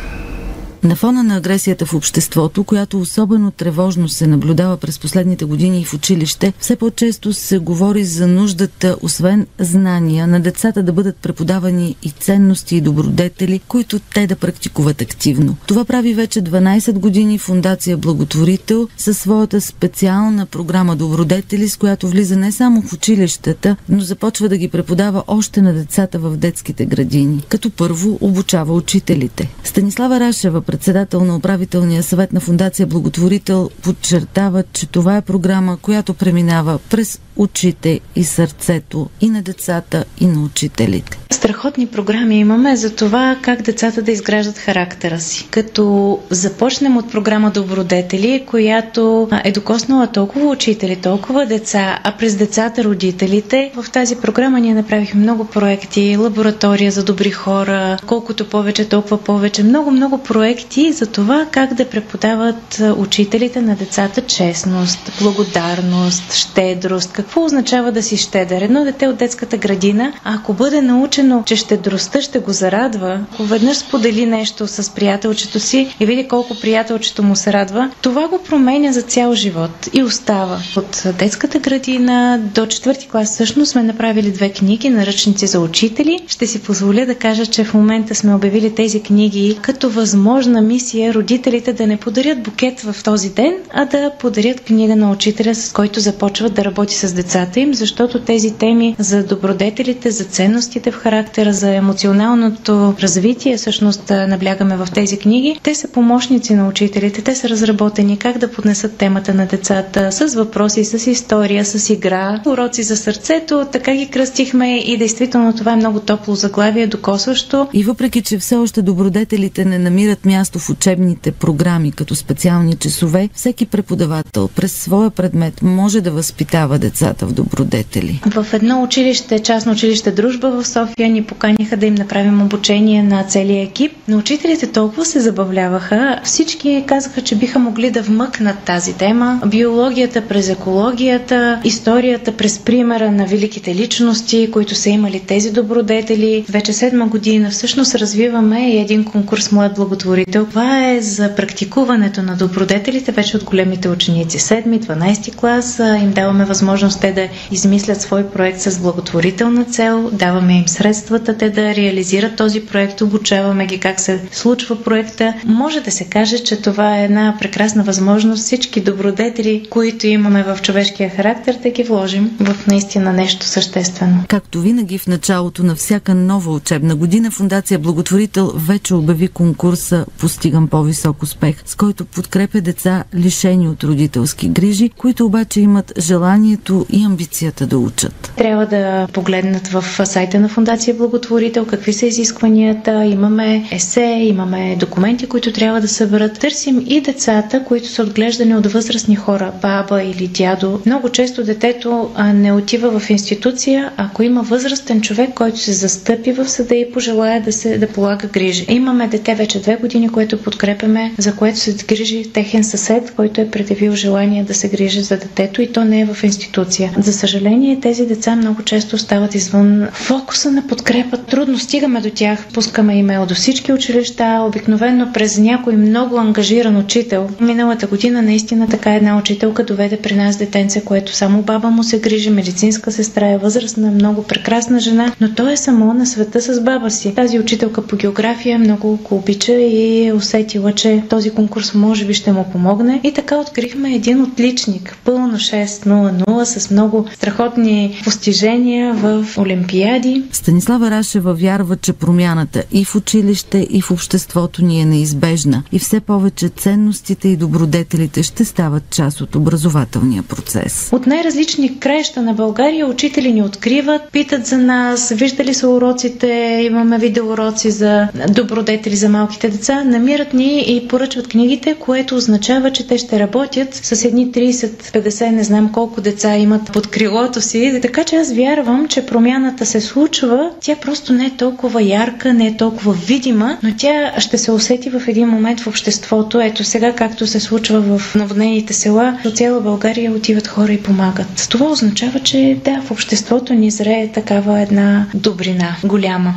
На 0.85 0.95
фона 0.95 1.23
на 1.23 1.37
агресията 1.37 1.85
в 1.85 1.93
обществото, 1.93 2.63
която 2.63 2.99
особено 2.99 3.51
тревожно 3.51 4.09
се 4.09 4.27
наблюдава 4.27 4.77
през 4.77 4.99
последните 4.99 5.45
години 5.45 5.81
и 5.81 5.85
в 5.85 5.93
училище, 5.93 6.53
все 6.59 6.75
по-често 6.75 7.33
се 7.33 7.57
говори 7.57 8.03
за 8.03 8.27
нуждата, 8.27 8.97
освен 9.01 9.47
знания, 9.59 10.27
на 10.27 10.39
децата 10.39 10.83
да 10.83 10.93
бъдат 10.93 11.17
преподавани 11.17 11.95
и 12.03 12.09
ценности 12.11 12.75
и 12.75 12.81
добродетели, 12.81 13.59
които 13.67 13.99
те 13.99 14.27
да 14.27 14.35
практикуват 14.35 15.01
активно. 15.01 15.57
Това 15.67 15.85
прави 15.85 16.13
вече 16.13 16.41
12 16.41 16.93
години 16.93 17.37
Фундация 17.37 17.97
Благотворител 17.97 18.87
със 18.97 19.17
своята 19.17 19.61
специална 19.61 20.45
програма 20.45 20.95
Добродетели, 20.95 21.69
с 21.69 21.77
която 21.77 22.07
влиза 22.07 22.35
не 22.35 22.51
само 22.51 22.81
в 22.81 22.93
училищата, 22.93 23.75
но 23.89 23.99
започва 23.99 24.49
да 24.49 24.57
ги 24.57 24.67
преподава 24.67 25.23
още 25.27 25.61
на 25.61 25.73
децата 25.73 26.19
в 26.19 26.37
детските 26.37 26.85
градини, 26.85 27.43
като 27.49 27.69
първо 27.69 28.17
обучава 28.21 28.73
учителите. 28.73 29.49
Станислава 29.63 30.19
Рашева, 30.19 30.61
председател 30.75 31.25
на 31.25 31.35
управителния 31.35 32.03
съвет 32.03 32.33
на 32.33 32.39
Фундация 32.39 32.87
Благотворител, 32.87 33.69
подчертава, 33.81 34.63
че 34.73 34.87
това 34.87 35.17
е 35.17 35.21
програма, 35.21 35.77
която 35.81 36.13
преминава 36.13 36.79
през 36.89 37.19
очите 37.35 37.99
и 38.15 38.23
сърцето 38.23 39.09
и 39.21 39.29
на 39.29 39.41
децата, 39.41 40.05
и 40.19 40.25
на 40.27 40.43
учителите. 40.43 41.17
Страхотни 41.31 41.87
програми 41.87 42.39
имаме 42.39 42.75
за 42.75 42.95
това 42.95 43.37
как 43.41 43.61
децата 43.61 44.01
да 44.01 44.11
изграждат 44.11 44.57
характера 44.57 45.19
си. 45.19 45.47
Като 45.51 45.85
започнем 46.29 46.97
от 46.97 47.11
програма 47.11 47.51
Добродетели, 47.51 48.43
която 48.47 49.29
е 49.43 49.51
докоснала 49.51 50.07
толкова 50.07 50.45
учители, 50.45 50.95
толкова 50.95 51.45
деца, 51.45 51.99
а 52.03 52.11
през 52.11 52.35
децата 52.35 52.83
родителите. 52.83 53.71
В 53.75 53.91
тази 53.91 54.15
програма 54.15 54.59
ние 54.59 54.73
направихме 54.73 55.21
много 55.21 55.45
проекти, 55.45 56.17
лаборатория 56.17 56.91
за 56.91 57.03
добри 57.03 57.31
хора, 57.31 57.97
колкото 58.05 58.49
повече, 58.49 58.89
толкова 58.89 59.17
повече. 59.19 59.63
Много, 59.63 59.91
много 59.91 60.17
проекти 60.19 60.91
за 60.93 61.05
това 61.05 61.47
как 61.51 61.73
да 61.73 61.89
преподават 61.89 62.81
учителите 62.97 63.61
на 63.61 63.75
децата 63.75 64.21
честност, 64.21 65.11
благодарност, 65.21 66.33
щедрост, 66.33 67.19
какво 67.25 67.43
означава 67.45 67.91
да 67.91 68.03
си 68.03 68.17
щедър? 68.17 68.61
Едно 68.61 68.83
дете 68.83 69.07
от 69.07 69.17
детската 69.17 69.57
градина, 69.57 70.13
ако 70.23 70.53
бъде 70.53 70.81
научено, 70.81 71.43
че 71.45 71.55
щедростта 71.55 72.21
ще 72.21 72.39
го 72.39 72.51
зарадва, 72.51 73.19
ако 73.33 73.43
веднъж 73.43 73.77
сподели 73.77 74.25
нещо 74.25 74.67
с 74.67 74.91
приятелчето 74.95 75.59
си 75.59 75.95
и 75.99 76.05
види 76.05 76.27
колко 76.27 76.55
приятелчето 76.61 77.23
му 77.23 77.35
се 77.35 77.53
радва, 77.53 77.91
това 78.01 78.27
го 78.27 78.39
променя 78.43 78.91
за 78.91 79.01
цял 79.01 79.33
живот 79.35 79.89
и 79.93 80.03
остава. 80.03 80.59
От 80.77 81.03
детската 81.19 81.59
градина 81.59 82.39
до 82.55 82.65
четвърти 82.65 83.07
клас 83.07 83.29
всъщност 83.29 83.71
сме 83.71 83.83
направили 83.83 84.31
две 84.31 84.49
книги, 84.49 84.89
наръчници 84.89 85.47
за 85.47 85.59
учители. 85.59 86.19
Ще 86.27 86.47
си 86.47 86.61
позволя 86.63 87.05
да 87.05 87.15
кажа, 87.15 87.45
че 87.45 87.63
в 87.63 87.73
момента 87.73 88.15
сме 88.15 88.35
обявили 88.35 88.75
тези 88.75 89.01
книги 89.03 89.59
като 89.61 89.89
възможна 89.89 90.61
мисия 90.61 91.13
родителите 91.13 91.73
да 91.73 91.87
не 91.87 91.97
подарят 91.97 92.43
букет 92.43 92.79
в 92.81 92.95
този 93.03 93.29
ден, 93.29 93.53
а 93.73 93.85
да 93.85 94.11
подарят 94.19 94.61
книга 94.61 94.95
на 94.95 95.11
учителя, 95.11 95.55
с 95.55 95.73
който 95.73 95.99
започват 95.99 96.53
да 96.53 96.65
работи 96.65 96.95
с 96.95 97.14
децата 97.15 97.59
им, 97.59 97.73
защото 97.73 98.19
тези 98.19 98.51
теми 98.51 98.95
за 98.99 99.23
добродетелите, 99.23 100.11
за 100.11 100.23
ценностите 100.23 100.91
в 100.91 100.95
характера, 100.95 101.53
за 101.53 101.75
емоционалното 101.75 102.95
развитие, 103.01 103.57
всъщност 103.57 104.09
наблягаме 104.09 104.77
в 104.77 104.87
тези 104.93 105.17
книги. 105.17 105.59
Те 105.63 105.75
са 105.75 105.87
помощници 105.87 106.55
на 106.55 106.67
учителите, 106.67 107.21
те 107.21 107.35
са 107.35 107.49
разработени 107.49 108.17
как 108.17 108.37
да 108.37 108.51
поднесат 108.51 108.97
темата 108.97 109.33
на 109.33 109.45
децата 109.45 110.11
с 110.11 110.35
въпроси, 110.35 110.85
с 110.85 111.07
история, 111.07 111.65
с 111.65 111.89
игра, 111.89 112.41
уроци 112.45 112.83
за 112.83 112.97
сърцето, 112.97 113.65
така 113.71 113.95
ги 113.95 114.07
кръстихме 114.07 114.77
и 114.77 114.97
действително 114.97 115.55
това 115.55 115.73
е 115.73 115.75
много 115.75 115.99
топло 115.99 116.35
заглавие, 116.35 116.87
докосващо. 116.87 117.67
И 117.73 117.83
въпреки, 117.83 118.21
че 118.21 118.37
все 118.37 118.55
още 118.55 118.81
добродетелите 118.81 119.65
не 119.65 119.79
намират 119.79 120.25
място 120.25 120.59
в 120.59 120.69
учебните 120.69 121.31
програми 121.31 121.91
като 121.91 122.15
специални 122.15 122.75
часове, 122.75 123.29
всеки 123.33 123.65
преподавател 123.65 124.47
през 124.47 124.71
своя 124.71 125.09
предмет 125.09 125.61
може 125.61 126.01
да 126.01 126.11
възпитава 126.11 126.79
деца 126.79 127.04
децата 127.05 127.25
в 127.25 127.33
добродетели? 127.33 128.19
В 128.25 128.45
едно 128.53 128.83
училище, 128.83 129.39
частно 129.39 129.71
училище 129.71 130.11
Дружба 130.11 130.51
в 130.51 130.67
София, 130.67 131.09
ни 131.09 131.23
поканиха 131.23 131.77
да 131.77 131.85
им 131.85 131.95
направим 131.95 132.41
обучение 132.41 133.03
на 133.03 133.23
целия 133.23 133.63
екип. 133.63 133.91
Но 134.07 134.17
учителите 134.17 134.67
толкова 134.67 135.05
се 135.05 135.19
забавляваха. 135.19 136.19
Всички 136.23 136.83
казаха, 136.87 137.21
че 137.21 137.35
биха 137.35 137.59
могли 137.59 137.91
да 137.91 138.01
вмъкнат 138.01 138.59
тази 138.59 138.93
тема. 138.93 139.41
Биологията 139.45 140.21
през 140.21 140.49
екологията, 140.49 141.61
историята 141.63 142.31
през 142.31 142.59
примера 142.59 143.11
на 143.11 143.25
великите 143.25 143.75
личности, 143.75 144.49
които 144.51 144.75
са 144.75 144.89
имали 144.89 145.19
тези 145.19 145.51
добродетели. 145.51 146.45
Вече 146.49 146.73
седма 146.73 147.07
година 147.07 147.49
всъщност 147.49 147.95
развиваме 147.95 148.69
и 148.69 148.77
един 148.77 149.03
конкурс 149.05 149.51
Моят 149.51 149.75
благотворител. 149.75 150.45
Това 150.45 150.85
е 150.85 151.01
за 151.01 151.35
практикуването 151.35 152.21
на 152.21 152.35
добродетелите 152.35 153.11
вече 153.11 153.37
от 153.37 153.43
големите 153.43 153.89
ученици. 153.89 154.39
7-12 154.39 155.35
клас 155.35 155.79
им 156.03 156.11
даваме 156.11 156.45
възможност 156.45 156.94
те 156.99 157.11
да 157.11 157.27
измислят 157.51 158.01
свой 158.01 158.27
проект 158.27 158.61
с 158.61 158.79
благотворителна 158.79 159.65
цел, 159.65 160.09
даваме 160.13 160.57
им 160.57 160.67
средствата 160.67 161.37
те 161.37 161.49
да 161.49 161.75
реализират 161.75 162.35
този 162.35 162.65
проект, 162.65 163.01
обучаваме 163.01 163.65
ги 163.65 163.79
как 163.79 163.99
се 163.99 164.21
случва 164.31 164.83
проекта. 164.83 165.33
Може 165.45 165.79
да 165.81 165.91
се 165.91 166.05
каже, 166.05 166.39
че 166.39 166.61
това 166.61 166.97
е 166.97 167.03
една 167.03 167.37
прекрасна 167.39 167.83
възможност 167.83 168.43
всички 168.43 168.81
добродетели, 168.81 169.67
които 169.69 170.07
имаме 170.07 170.43
в 170.43 170.59
човешкия 170.61 171.09
характер, 171.09 171.57
да 171.63 171.69
ги 171.69 171.83
вложим 171.83 172.31
в 172.39 172.67
наистина 172.67 173.13
нещо 173.13 173.45
съществено. 173.45 174.23
Както 174.27 174.61
винаги 174.61 174.97
в 174.97 175.07
началото 175.07 175.63
на 175.63 175.75
всяка 175.75 176.15
нова 176.15 176.51
учебна 176.51 176.95
година, 176.95 177.31
Фундация 177.31 177.79
Благотворител 177.79 178.51
вече 178.55 178.93
обяви 178.93 179.27
конкурса 179.27 180.05
Постигам 180.17 180.67
по-висок 180.67 181.23
успех, 181.23 181.55
с 181.65 181.75
който 181.75 182.05
подкрепя 182.05 182.61
деца 182.61 183.03
лишени 183.15 183.67
от 183.67 183.83
родителски 183.83 184.49
грижи, 184.49 184.89
които 184.89 185.25
обаче 185.25 185.61
имат 185.61 185.93
желанието 185.99 186.84
и 186.89 187.03
амбицията 187.05 187.67
да 187.67 187.77
учат. 187.77 188.31
Трябва 188.37 188.65
да 188.65 189.07
погледнат 189.13 189.67
в 189.67 189.83
сайта 190.05 190.39
на 190.39 190.49
Фундация 190.49 190.93
Благотворител 190.93 191.65
какви 191.65 191.93
са 191.93 192.05
изискванията. 192.05 193.05
Имаме 193.05 193.67
есе, 193.71 194.01
имаме 194.21 194.75
документи, 194.79 195.27
които 195.27 195.51
трябва 195.51 195.81
да 195.81 195.87
съберат. 195.87 196.39
Търсим 196.39 196.83
и 196.87 197.01
децата, 197.01 197.63
които 197.63 197.87
са 197.87 198.03
отглеждани 198.03 198.55
от 198.55 198.65
възрастни 198.65 199.15
хора, 199.15 199.51
баба 199.61 200.03
или 200.03 200.27
дядо. 200.27 200.81
Много 200.85 201.09
често 201.09 201.43
детето 201.43 202.11
не 202.33 202.53
отива 202.53 202.99
в 202.99 203.09
институция, 203.09 203.91
ако 203.97 204.23
има 204.23 204.43
възрастен 204.43 205.01
човек, 205.01 205.29
който 205.33 205.59
се 205.59 205.73
застъпи 205.73 206.31
в 206.31 206.49
съда 206.49 206.75
и 206.75 206.91
пожелая 206.91 207.41
да 207.41 207.51
се 207.51 207.77
да 207.77 207.87
полага 207.87 208.27
грижи. 208.27 208.65
Имаме 208.69 209.07
дете 209.07 209.35
вече 209.35 209.59
две 209.61 209.75
години, 209.75 210.09
което 210.09 210.43
подкрепяме, 210.43 211.13
за 211.17 211.35
което 211.35 211.59
се 211.59 211.73
грижи 211.87 212.31
техен 212.33 212.63
съсед, 212.63 213.13
който 213.15 213.41
е 213.41 213.51
предявил 213.51 213.95
желание 213.95 214.43
да 214.43 214.53
се 214.53 214.69
грижи 214.69 215.01
за 215.01 215.17
детето 215.17 215.61
и 215.61 215.71
то 215.71 215.83
не 215.83 215.99
е 216.01 216.05
в 216.05 216.23
институция. 216.23 216.64
За 216.97 217.13
съжаление, 217.13 217.79
тези 217.79 218.05
деца 218.05 218.35
много 218.35 218.63
често 218.63 218.95
остават 218.95 219.35
извън 219.35 219.87
фокуса 219.91 220.51
на 220.51 220.67
подкрепа. 220.67 221.17
Трудно 221.17 221.59
стигаме 221.59 222.01
до 222.01 222.09
тях. 222.09 222.45
Пускаме 222.53 222.97
имейл 222.97 223.25
до 223.25 223.35
всички 223.35 223.73
училища, 223.73 224.43
обикновено 224.47 225.11
през 225.13 225.37
някой 225.37 225.75
много 225.75 226.17
ангажиран 226.17 226.77
учител. 226.77 227.29
Миналата 227.41 227.87
година 227.87 228.21
наистина 228.21 228.67
така 228.69 228.95
една 228.95 229.17
учителка 229.17 229.63
доведе 229.63 229.97
при 229.97 230.15
нас 230.15 230.37
детенце, 230.37 230.81
което 230.81 231.15
само 231.15 231.41
баба 231.41 231.69
му 231.69 231.83
се 231.83 231.99
грижи, 231.99 232.29
медицинска 232.29 232.91
сестра 232.91 233.27
е 233.27 233.37
възрастна, 233.37 233.91
много 233.91 234.23
прекрасна 234.23 234.79
жена, 234.79 235.13
но 235.21 235.33
той 235.35 235.53
е 235.53 235.57
само 235.57 235.93
на 235.93 236.05
света 236.05 236.41
с 236.41 236.61
баба 236.61 236.91
си. 236.91 237.15
Тази 237.15 237.39
учителка 237.39 237.87
по 237.87 237.95
география 237.95 238.59
много 238.59 238.99
го 239.03 239.15
обича 239.15 239.53
и 239.53 240.07
е 240.07 240.13
усетила, 240.13 240.71
че 240.73 241.03
този 241.09 241.29
конкурс 241.29 241.73
може 241.73 242.05
би 242.05 242.13
ще 242.13 242.31
му 242.31 242.45
помогне. 242.51 243.01
И 243.03 243.13
така 243.13 243.37
открихме 243.37 243.95
един 243.95 244.21
отличник, 244.21 244.97
пълно 245.05 245.37
6-0-0, 245.37 246.43
с 246.43 246.54
много 246.71 247.05
страхотни 247.13 248.01
постижения 248.03 248.93
в 248.93 249.25
олимпиади. 249.37 250.23
Станислава 250.31 250.91
Рашева 250.91 251.33
вярва, 251.33 251.77
че 251.77 251.93
промяната 251.93 252.63
и 252.71 252.85
в 252.85 252.95
училище, 252.95 253.67
и 253.69 253.81
в 253.81 253.91
обществото 253.91 254.65
ни 254.65 254.81
е 254.81 254.85
неизбежна 254.85 255.63
и 255.71 255.79
все 255.79 255.99
повече 255.99 256.49
ценностите 256.49 257.27
и 257.27 257.35
добродетелите 257.35 258.23
ще 258.23 258.45
стават 258.45 258.83
част 258.89 259.21
от 259.21 259.35
образователния 259.35 260.23
процес. 260.23 260.89
От 260.91 261.07
най-различни 261.07 261.79
краища 261.79 262.21
на 262.21 262.33
България 262.33 262.87
учители 262.87 263.33
ни 263.33 263.41
откриват, 263.41 264.01
питат 264.11 264.45
за 264.45 264.57
нас, 264.57 265.13
виждали 265.15 265.53
са 265.53 265.69
уроците, 265.69 266.61
имаме 266.65 266.97
видеоуроци 266.97 267.71
за 267.71 268.07
добродетели 268.29 268.95
за 268.95 269.09
малките 269.09 269.49
деца, 269.49 269.83
намират 269.83 270.33
ни 270.33 270.63
и 270.67 270.87
поръчват 270.87 271.27
книгите, 271.27 271.75
което 271.79 272.15
означава, 272.15 272.71
че 272.71 272.87
те 272.87 272.97
ще 272.97 273.19
работят 273.19 273.73
с 273.73 274.05
едни 274.05 274.31
30-50, 274.31 275.29
не 275.29 275.43
знам 275.43 275.71
колко 275.71 276.01
деца 276.01 276.35
имат 276.45 276.71
под 276.71 276.87
крилото 276.87 277.41
си. 277.41 277.79
Така 277.81 278.03
че 278.03 278.15
аз 278.15 278.33
вярвам, 278.33 278.87
че 278.87 279.05
промяната 279.05 279.65
се 279.65 279.81
случва. 279.81 280.51
Тя 280.61 280.75
просто 280.75 281.13
не 281.13 281.25
е 281.25 281.37
толкова 281.37 281.81
ярка, 281.83 282.33
не 282.33 282.47
е 282.47 282.57
толкова 282.57 282.93
видима, 282.93 283.57
но 283.63 283.69
тя 283.77 284.13
ще 284.19 284.37
се 284.37 284.51
усети 284.51 284.89
в 284.89 285.01
един 285.07 285.27
момент 285.27 285.59
в 285.59 285.67
обществото. 285.67 286.41
Ето 286.41 286.63
сега, 286.63 286.95
както 286.95 287.27
се 287.27 287.39
случва 287.39 287.97
в 287.97 288.15
наводнените 288.15 288.73
села, 288.73 289.19
от 289.25 289.37
цяла 289.37 289.61
България 289.61 290.11
отиват 290.11 290.47
хора 290.47 290.73
и 290.73 290.83
помагат. 290.83 291.47
Това 291.49 291.65
означава, 291.65 292.19
че 292.19 292.57
да, 292.65 292.81
в 292.81 292.91
обществото 292.91 293.53
ни 293.53 293.71
зрее 293.71 294.11
такава 294.11 294.61
една 294.61 295.07
добрина, 295.13 295.75
голяма. 295.83 296.35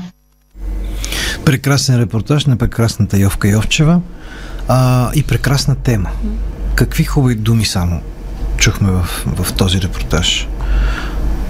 Прекрасен 1.45 2.01
репортаж 2.01 2.47
на 2.47 2.57
прекрасната 2.57 3.19
Йовка 3.19 3.49
Йовчева 3.49 4.01
а, 4.69 5.11
и 5.15 5.23
прекрасна 5.23 5.75
тема. 5.75 6.11
Какви 6.75 7.05
хубави 7.05 7.35
думи 7.35 7.65
само 7.65 8.01
чухме 8.59 8.91
в, 8.91 9.03
в 9.43 9.53
този 9.53 9.81
репортаж. 9.81 10.49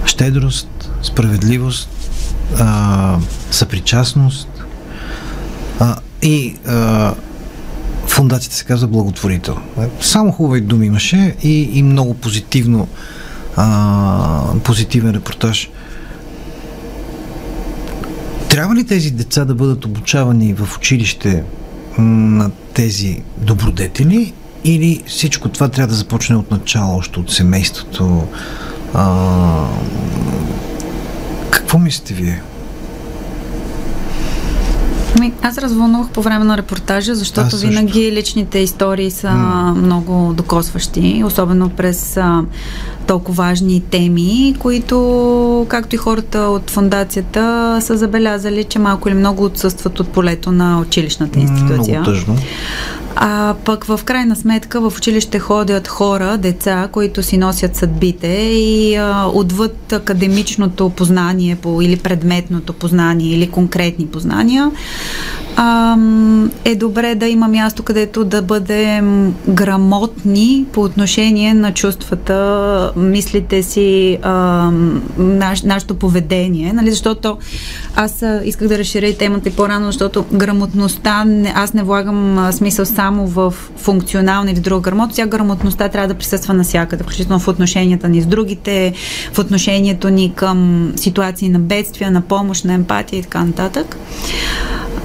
Щедрост, 0.05 0.91
справедливост, 1.03 1.89
а, 2.59 3.17
съпричастност 3.51 4.47
а, 5.79 5.95
и 6.21 6.55
а, 6.67 7.13
фундацията 8.07 8.55
се 8.55 8.65
казва 8.65 8.87
благотворител. 8.87 9.57
Само 10.01 10.31
хубави 10.31 10.61
думи 10.61 10.85
имаше 10.85 11.35
и, 11.43 11.69
и 11.73 11.83
много 11.83 12.13
позитивно 12.13 12.87
а, 13.55 14.53
позитивен 14.63 15.11
репортаж. 15.11 15.69
Трябва 18.49 18.75
ли 18.75 18.85
тези 18.85 19.11
деца 19.11 19.45
да 19.45 19.55
бъдат 19.55 19.85
обучавани 19.85 20.53
в 20.53 20.77
училище 20.77 21.43
на 21.97 22.51
тези 22.73 23.21
добродетели 23.37 24.33
или 24.63 25.03
всичко 25.07 25.49
това 25.49 25.67
трябва 25.67 25.87
да 25.87 25.95
започне 25.95 26.35
от 26.35 26.51
начало, 26.51 26.97
още 26.97 27.19
от 27.19 27.31
семейството? 27.31 28.23
А, 28.93 29.65
какво 31.51 31.77
мислите 31.77 32.13
вие? 32.13 32.41
Аз 35.41 35.57
развълнувах 35.57 36.09
по 36.09 36.21
време 36.21 36.45
на 36.45 36.57
репортажа, 36.57 37.15
защото 37.15 37.57
винаги 37.57 38.11
личните 38.11 38.59
истории 38.59 39.11
са 39.11 39.27
mm. 39.27 39.71
много 39.71 40.33
докосващи, 40.33 41.23
особено 41.25 41.69
през 41.69 42.17
а, 42.17 42.43
толкова 43.07 43.43
важни 43.43 43.81
теми, 43.81 44.55
които, 44.59 45.65
както 45.69 45.95
и 45.95 45.97
хората 45.97 46.39
от 46.39 46.69
фундацията, 46.69 47.77
са 47.81 47.97
забелязали, 47.97 48.63
че 48.63 48.79
малко 48.79 49.09
или 49.09 49.15
много 49.15 49.45
отсъстват 49.45 49.99
от 49.99 50.09
полето 50.09 50.51
на 50.51 50.79
училищната 50.79 51.39
институция. 51.39 51.99
Много 51.99 52.11
тъжно. 52.11 52.35
А 53.15 53.55
пък 53.65 53.83
в 53.83 53.99
крайна 54.05 54.35
сметка 54.35 54.89
в 54.89 54.97
училище 54.97 55.39
ходят 55.39 55.87
хора, 55.87 56.37
деца, 56.37 56.89
които 56.91 57.23
си 57.23 57.37
носят 57.37 57.75
съдбите 57.75 58.27
и 58.27 58.95
а, 58.95 59.25
отвъд 59.33 59.93
академичното 59.93 60.89
познание 60.89 61.55
по, 61.55 61.81
или 61.81 61.97
предметното 61.97 62.73
познание 62.73 63.33
или 63.33 63.51
конкретни 63.51 64.07
познания, 64.07 64.71
а, 65.61 65.97
е 66.65 66.75
добре 66.75 67.15
да 67.15 67.27
има 67.27 67.47
място, 67.47 67.83
където 67.83 68.25
да 68.25 68.41
бъдем 68.41 69.35
грамотни 69.49 70.65
по 70.73 70.81
отношение 70.81 71.53
на 71.53 71.73
чувствата, 71.73 72.91
мислите 72.95 73.63
си, 73.63 74.17
а, 74.21 74.71
наш, 75.17 75.61
нашето 75.61 75.95
поведение, 75.95 76.73
нали? 76.73 76.89
защото 76.89 77.37
аз 77.95 78.23
исках 78.43 78.67
да 78.67 78.77
разширя 78.77 79.13
темата 79.13 79.49
и 79.49 79.51
по-рано, 79.51 79.85
защото 79.85 80.25
грамотността, 80.33 81.25
аз 81.55 81.73
не 81.73 81.83
влагам 81.83 82.51
смисъл 82.51 82.85
само 82.85 83.27
в 83.27 83.53
функционална 83.77 84.51
или 84.51 84.59
друга 84.59 84.81
грамотност, 84.81 85.15
тя 85.15 85.27
грамотността 85.27 85.89
трябва 85.89 86.07
да 86.07 86.13
присъства 86.13 86.53
навсякъде, 86.53 87.03
включително 87.03 87.39
в 87.39 87.47
отношенията 87.47 88.09
ни 88.09 88.21
с 88.21 88.25
другите, 88.25 88.93
в 89.33 89.39
отношението 89.39 90.09
ни 90.09 90.33
към 90.35 90.91
ситуации 90.95 91.49
на 91.49 91.59
бедствия, 91.59 92.11
на 92.11 92.21
помощ, 92.21 92.65
на 92.65 92.73
емпатия 92.73 93.19
и 93.19 93.23
така 93.23 93.43
нататък. 93.43 93.97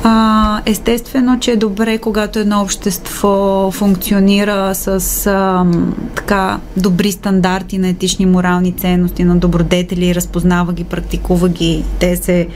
А, 0.07 0.61
естествено, 0.67 1.41
че 1.41 1.51
е 1.51 1.57
добре, 1.57 1.99
когато 1.99 2.39
едно 2.39 2.63
общество 2.63 3.71
функционира 3.71 4.75
с 4.75 5.27
а, 5.27 5.67
така 6.15 6.61
добри 6.77 7.13
стандарти 7.13 7.79
на 7.79 7.89
етични 7.89 8.27
морални 8.27 8.73
ценности, 8.73 9.25
на 9.25 9.37
добродетели, 9.37 10.15
разпознава 10.15 10.73
ги, 10.73 10.85
практикува 10.85 11.49
ги. 11.49 11.85
Те 11.99 12.17
се 12.17 12.49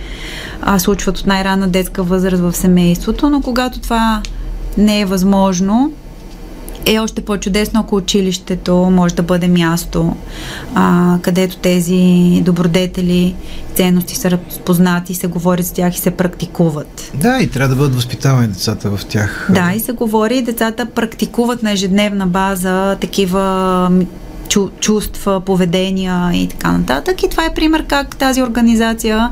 а, 0.63 0.79
случват 0.79 1.19
от 1.19 1.27
най-рана 1.27 1.69
детска 1.69 2.03
възраст 2.03 2.43
в 2.43 2.57
семейството, 2.57 3.31
но 3.31 3.41
когато 3.41 3.81
това 3.81 4.23
не 4.79 5.01
е 5.01 5.07
възможно, 5.07 5.93
е 6.89 6.99
още 6.99 7.21
по-чудесно, 7.21 7.81
ако 7.81 7.97
училището 7.97 8.77
може 8.77 9.15
да 9.15 9.23
бъде 9.23 9.49
място, 9.49 10.17
а, 10.75 11.19
където 11.23 11.57
тези 11.57 12.43
добродетели, 12.45 13.35
ценности 13.75 14.17
са 14.17 14.31
разпознати, 14.31 15.15
се 15.15 15.27
говорят 15.27 15.67
с 15.67 15.73
тях 15.73 15.95
и 15.95 15.99
се 15.99 16.11
практикуват. 16.11 17.11
Да, 17.15 17.39
и 17.41 17.47
трябва 17.51 17.75
да 17.75 17.77
бъдат 17.77 17.95
възпитавани 17.95 18.49
децата 18.49 18.91
в 18.97 19.07
тях. 19.07 19.49
Да, 19.55 19.73
и 19.77 19.81
се 19.81 19.93
говори, 19.93 20.37
и 20.37 20.43
децата 20.43 20.87
практикуват 20.87 21.63
на 21.63 21.73
ежедневна 21.73 22.27
база 22.27 22.97
такива 23.01 23.91
чу, 24.49 24.69
чувства, 24.81 25.41
поведения 25.41 26.31
и 26.35 26.49
така 26.49 26.73
нататък. 26.73 27.23
И 27.23 27.29
това 27.29 27.45
е 27.45 27.55
пример 27.55 27.85
как 27.87 28.17
тази 28.17 28.43
организация 28.43 29.31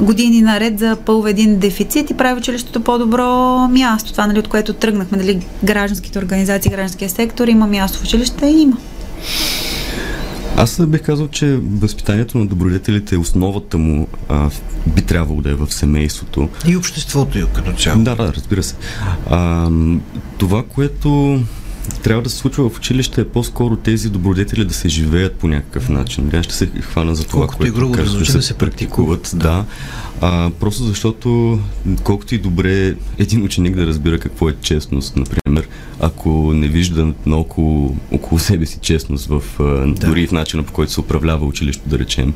години 0.00 0.42
наред 0.42 0.78
запълва 0.78 1.30
един 1.30 1.58
дефицит 1.58 2.10
и 2.10 2.14
прави 2.14 2.38
училището 2.38 2.80
по-добро 2.80 3.58
място. 3.68 4.12
Това, 4.12 4.26
нали, 4.26 4.38
от 4.38 4.48
което 4.48 4.72
тръгнахме, 4.72 5.18
нали, 5.18 5.46
гражданските 5.64 6.18
организации, 6.18 6.70
гражданския 6.70 7.10
сектор, 7.10 7.48
има 7.48 7.66
място 7.66 7.98
в 7.98 8.02
училище, 8.02 8.46
има. 8.46 8.76
Аз 10.56 10.86
бих 10.86 11.02
казал, 11.02 11.28
че 11.28 11.60
възпитанието 11.62 12.38
на 12.38 12.46
добродетелите, 12.46 13.16
основата 13.16 13.78
му 13.78 14.06
а, 14.28 14.50
би 14.86 15.02
трябвало 15.02 15.40
да 15.40 15.50
е 15.50 15.54
в 15.54 15.72
семейството. 15.74 16.48
И 16.66 16.76
обществото 16.76 17.38
и 17.38 17.44
като 17.54 17.72
цяло. 17.72 18.02
Да, 18.02 18.16
да, 18.16 18.32
разбира 18.32 18.62
се. 18.62 18.74
А, 19.30 19.68
това, 20.38 20.62
което 20.62 21.40
трябва 22.02 22.22
да 22.22 22.30
се 22.30 22.36
случва 22.36 22.70
в 22.70 22.76
училище 22.76 23.20
е 23.20 23.28
по-скоро 23.28 23.76
тези 23.76 24.10
добродетели 24.10 24.64
да 24.64 24.74
се 24.74 24.88
живеят 24.88 25.34
по 25.34 25.48
някакъв 25.48 25.88
начин. 25.88 26.28
Да, 26.28 26.42
ще 26.42 26.54
се 26.54 26.66
хвана 26.66 27.14
за 27.14 27.24
това, 27.24 27.40
Колкото 27.40 27.58
което 27.58 27.72
и 27.72 27.74
грубо 27.74 27.96
да, 27.96 28.18
да, 28.18 28.26
се, 28.26 28.42
се 28.42 28.54
практикуват. 28.54 29.30
Да. 29.34 29.38
да. 29.38 29.64
А, 30.24 30.50
просто 30.60 30.84
защото 30.84 31.58
колкото 32.04 32.34
и 32.34 32.38
добре 32.38 32.94
един 33.18 33.42
ученик 33.42 33.76
да 33.76 33.86
разбира 33.86 34.18
какво 34.18 34.48
е 34.48 34.54
честност, 34.60 35.16
например, 35.16 35.68
ако 36.00 36.52
не 36.54 36.68
вижда 36.68 37.12
наоколо 37.26 37.96
около 38.12 38.38
себе 38.38 38.66
си 38.66 38.78
честност 38.82 39.26
в, 39.26 39.42
да. 39.58 40.06
дори 40.06 40.26
в 40.26 40.32
начина 40.32 40.62
по 40.62 40.72
който 40.72 40.92
се 40.92 41.00
управлява 41.00 41.46
училището, 41.46 41.88
да 41.88 41.98
речем, 41.98 42.34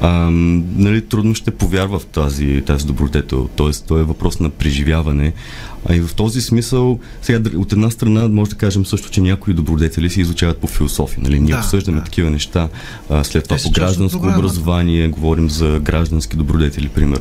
а, 0.00 0.30
нали, 0.76 1.00
трудно 1.00 1.34
ще 1.34 1.50
повярва 1.50 1.98
в 1.98 2.06
тази, 2.06 2.62
тази 2.66 2.86
добродетел. 2.86 3.48
Тоест, 3.56 3.84
то 3.88 3.98
е 3.98 4.02
въпрос 4.02 4.40
на 4.40 4.50
преживяване. 4.50 5.32
А 5.88 5.94
и 5.94 6.00
в 6.00 6.14
този 6.14 6.40
смисъл, 6.40 6.98
сега 7.22 7.50
от 7.56 7.72
една 7.72 7.90
страна 7.90 8.28
може 8.28 8.50
да 8.50 8.56
кажем 8.56 8.86
също, 8.86 9.10
че 9.10 9.20
някои 9.20 9.54
добродетели 9.54 10.10
се 10.10 10.20
изучават 10.20 10.58
по 10.58 10.66
философия. 10.66 11.22
Нали? 11.22 11.40
Ние 11.40 11.54
да, 11.54 11.58
обсъждаме 11.58 11.98
да. 11.98 12.04
такива 12.04 12.30
неща. 12.30 12.68
А, 13.10 13.24
след 13.24 13.44
това 13.44 13.56
Те 13.56 13.62
по 13.62 13.70
гражданско 13.70 14.26
образование, 14.26 15.08
говорим 15.08 15.50
за 15.50 15.80
граждански 15.82 16.36
добродетели, 16.36 16.88
примерно. 16.88 17.11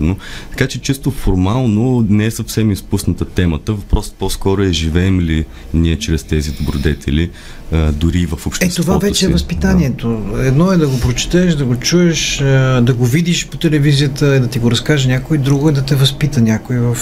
Така 0.49 0.67
че 0.67 0.81
чисто 0.81 1.11
формално 1.11 2.05
не 2.09 2.25
е 2.25 2.31
съвсем 2.31 2.71
изпусната 2.71 3.25
темата. 3.25 3.73
Въпросът 3.73 4.13
по-скоро 4.13 4.61
е 4.61 4.71
живеем 4.71 5.19
ли 5.21 5.45
ние 5.73 5.99
чрез 5.99 6.23
тези 6.23 6.51
добродетели 6.51 7.29
а, 7.71 7.91
дори 7.91 8.25
в 8.25 8.47
обществото 8.47 8.81
Е, 8.81 8.85
това 8.85 8.97
вече 8.97 9.19
си. 9.19 9.25
е 9.25 9.27
възпитанието. 9.27 10.23
Да. 10.35 10.47
Едно 10.47 10.71
е 10.71 10.77
да 10.77 10.87
го 10.87 10.99
прочетеш, 10.99 11.55
да 11.55 11.65
го 11.65 11.75
чуеш, 11.75 12.37
да 12.81 12.93
го 12.97 13.05
видиш 13.05 13.47
по 13.47 13.57
телевизията, 13.57 14.25
да 14.39 14.47
ти 14.47 14.59
го 14.59 14.71
разкаже 14.71 15.07
някой, 15.09 15.37
друго 15.37 15.69
е 15.69 15.71
да 15.71 15.81
те 15.81 15.95
възпита 15.95 16.41
някой 16.41 16.77
в, 16.77 16.97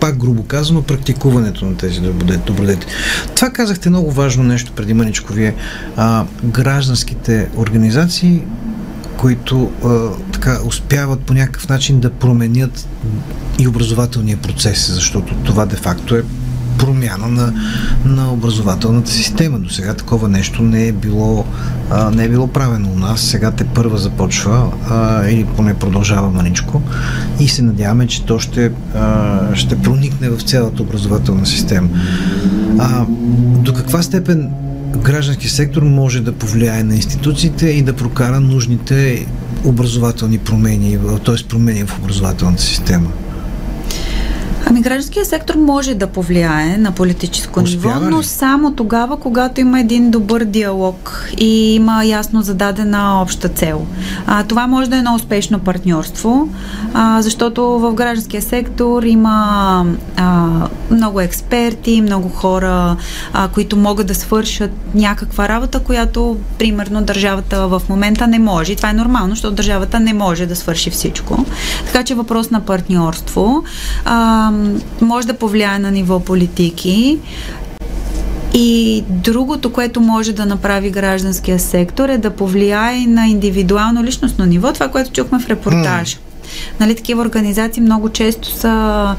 пак 0.00 0.16
грубо 0.16 0.42
казано, 0.42 0.82
практикуването 0.82 1.64
на 1.64 1.76
тези 1.76 2.00
добродетели. 2.46 2.90
Това 3.34 3.50
казахте 3.50 3.90
много 3.90 4.10
важно 4.10 4.44
нещо 4.44 4.72
преди 4.72 4.94
мъничко 4.94 5.32
вие. 5.32 5.54
А, 5.96 6.24
гражданските 6.44 7.48
организации 7.56 8.42
които 9.16 9.70
а, 9.84 10.08
така 10.32 10.58
успяват 10.64 11.20
по 11.20 11.34
някакъв 11.34 11.68
начин 11.68 12.00
да 12.00 12.10
променят 12.10 12.88
и 13.58 13.68
образователния 13.68 14.36
процес, 14.36 14.90
защото 14.94 15.34
това 15.34 15.66
де-факто 15.66 16.16
е 16.16 16.22
промяна 16.78 17.28
на, 17.28 17.52
на 18.04 18.32
образователната 18.32 19.10
система. 19.10 19.58
До 19.58 19.70
сега 19.70 19.94
такова 19.94 20.28
нещо 20.28 20.62
не 20.62 20.86
е 20.86 20.92
било, 20.92 21.44
а, 21.90 22.10
не 22.10 22.24
е 22.24 22.28
било 22.28 22.46
правено 22.46 22.92
у 22.92 22.98
нас. 22.98 23.20
Сега 23.20 23.50
те 23.50 23.64
първа 23.64 23.98
започва 23.98 24.72
а, 24.90 25.26
или 25.28 25.44
поне 25.44 25.74
продължава 25.74 26.30
маничко 26.30 26.82
и 27.40 27.48
се 27.48 27.62
надяваме, 27.62 28.06
че 28.06 28.24
то 28.24 28.38
ще, 28.38 28.72
а, 28.94 29.40
ще 29.54 29.82
проникне 29.82 30.30
в 30.30 30.42
цялата 30.42 30.82
образователна 30.82 31.46
система. 31.46 31.88
А, 32.78 33.04
до 33.58 33.74
каква 33.74 34.02
степен 34.02 34.50
граждански 34.96 35.48
сектор 35.48 35.82
може 35.82 36.20
да 36.20 36.32
повлияе 36.32 36.84
на 36.84 36.94
институциите 36.94 37.66
и 37.66 37.82
да 37.82 37.92
прокара 37.92 38.40
нужните 38.40 39.26
образователни 39.64 40.38
промени, 40.38 40.98
т.е. 41.24 41.48
промени 41.48 41.84
в 41.84 41.98
образователната 41.98 42.62
система? 42.62 43.12
Ами 44.72 44.80
гражданския 44.80 45.24
сектор 45.24 45.54
може 45.54 45.94
да 45.94 46.06
повлияе 46.06 46.76
на 46.78 46.92
политическо 46.92 47.60
Успява 47.60 48.00
ниво, 48.00 48.10
но 48.16 48.22
само 48.22 48.72
тогава, 48.74 49.16
когато 49.16 49.60
има 49.60 49.80
един 49.80 50.10
добър 50.10 50.44
диалог 50.44 51.28
и 51.38 51.74
има 51.74 52.04
ясно 52.04 52.42
зададена 52.42 53.22
обща 53.22 53.48
цел. 53.48 53.86
А, 54.26 54.44
това 54.44 54.66
може 54.66 54.90
да 54.90 54.96
е 54.96 54.98
едно 54.98 55.14
успешно 55.14 55.58
партньорство, 55.58 56.48
а, 56.94 57.22
защото 57.22 57.62
в 57.62 57.94
гражданския 57.94 58.42
сектор 58.42 59.02
има 59.02 59.86
а, 60.16 60.48
много 60.90 61.20
експерти, 61.20 62.00
много 62.00 62.28
хора, 62.28 62.96
а, 63.32 63.48
които 63.48 63.76
могат 63.76 64.06
да 64.06 64.14
свършат 64.14 64.70
някаква 64.94 65.48
работа, 65.48 65.80
която, 65.80 66.36
примерно, 66.58 67.02
държавата 67.02 67.68
в 67.68 67.82
момента 67.88 68.26
не 68.26 68.38
може. 68.38 68.72
И 68.72 68.76
това 68.76 68.90
е 68.90 68.94
нормално, 68.94 69.30
защото 69.30 69.54
държавата 69.54 70.00
не 70.00 70.12
може 70.12 70.46
да 70.46 70.56
свърши 70.56 70.90
всичко. 70.90 71.44
Така 71.86 72.04
че 72.04 72.14
въпрос 72.14 72.50
на 72.50 72.60
партньорство. 72.60 73.64
А, 74.04 74.50
може 75.00 75.26
да 75.26 75.34
повлияе 75.34 75.78
на 75.78 75.90
ниво 75.90 76.20
политики. 76.20 77.18
И 78.54 79.04
другото, 79.08 79.72
което 79.72 80.00
може 80.00 80.32
да 80.32 80.46
направи 80.46 80.90
гражданския 80.90 81.58
сектор 81.58 82.08
е 82.08 82.18
да 82.18 82.30
повлияе 82.30 83.06
на 83.06 83.28
индивидуално 83.28 84.04
личностно 84.04 84.44
ниво, 84.44 84.72
това, 84.72 84.88
което 84.88 85.12
чухме 85.12 85.38
в 85.38 85.48
репортажа. 85.48 86.16
Mm. 86.16 86.20
Нали, 86.80 86.94
такива 86.94 87.22
организации 87.22 87.82
много 87.82 88.08
често 88.08 88.50
са 88.50 89.16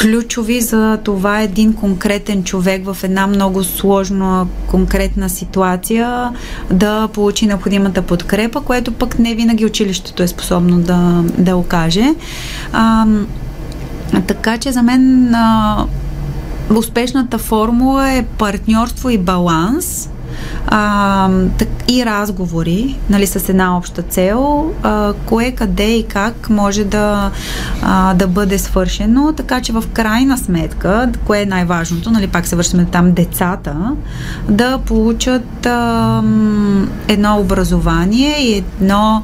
ключови 0.00 0.60
за 0.60 0.98
това 1.04 1.40
един 1.40 1.72
конкретен 1.72 2.44
човек 2.44 2.84
в 2.84 2.96
една 3.04 3.26
много 3.26 3.64
сложна, 3.64 4.46
конкретна 4.66 5.30
ситуация 5.30 6.30
да 6.70 7.08
получи 7.08 7.46
необходимата 7.46 8.02
подкрепа, 8.02 8.60
което 8.60 8.92
пък 8.92 9.18
не 9.18 9.34
винаги 9.34 9.66
училището 9.66 10.22
е 10.22 10.28
способно 10.28 10.80
да, 10.80 11.24
да 11.38 11.56
окаже. 11.56 12.14
А, 12.72 13.06
така 14.26 14.58
че 14.58 14.72
за 14.72 14.82
мен 14.82 15.34
а, 15.34 15.84
успешната 16.76 17.38
формула 17.38 18.10
е 18.10 18.22
партньорство 18.22 19.10
и 19.10 19.18
баланс 19.18 20.08
а, 20.66 21.28
так, 21.58 21.68
и 21.88 22.06
разговори 22.06 22.98
нали, 23.10 23.26
с 23.26 23.48
една 23.48 23.76
обща 23.76 24.02
цел, 24.02 24.70
а, 24.82 25.12
кое, 25.12 25.50
къде 25.50 25.96
и 25.96 26.02
как 26.02 26.50
може 26.50 26.84
да, 26.84 27.30
а, 27.82 28.14
да 28.14 28.26
бъде 28.26 28.58
свършено, 28.58 29.32
така 29.32 29.60
че 29.60 29.72
в 29.72 29.84
крайна 29.92 30.38
сметка, 30.38 31.10
кое 31.26 31.40
е 31.40 31.46
най-важното, 31.46 32.10
нали, 32.10 32.26
пак 32.26 32.46
се 32.46 32.56
вършим 32.56 32.86
там 32.86 33.12
децата, 33.12 33.92
да 34.48 34.78
получат 34.78 35.66
а, 35.66 36.22
едно 37.08 37.38
образование 37.40 38.36
и 38.38 38.54
едно 38.56 39.22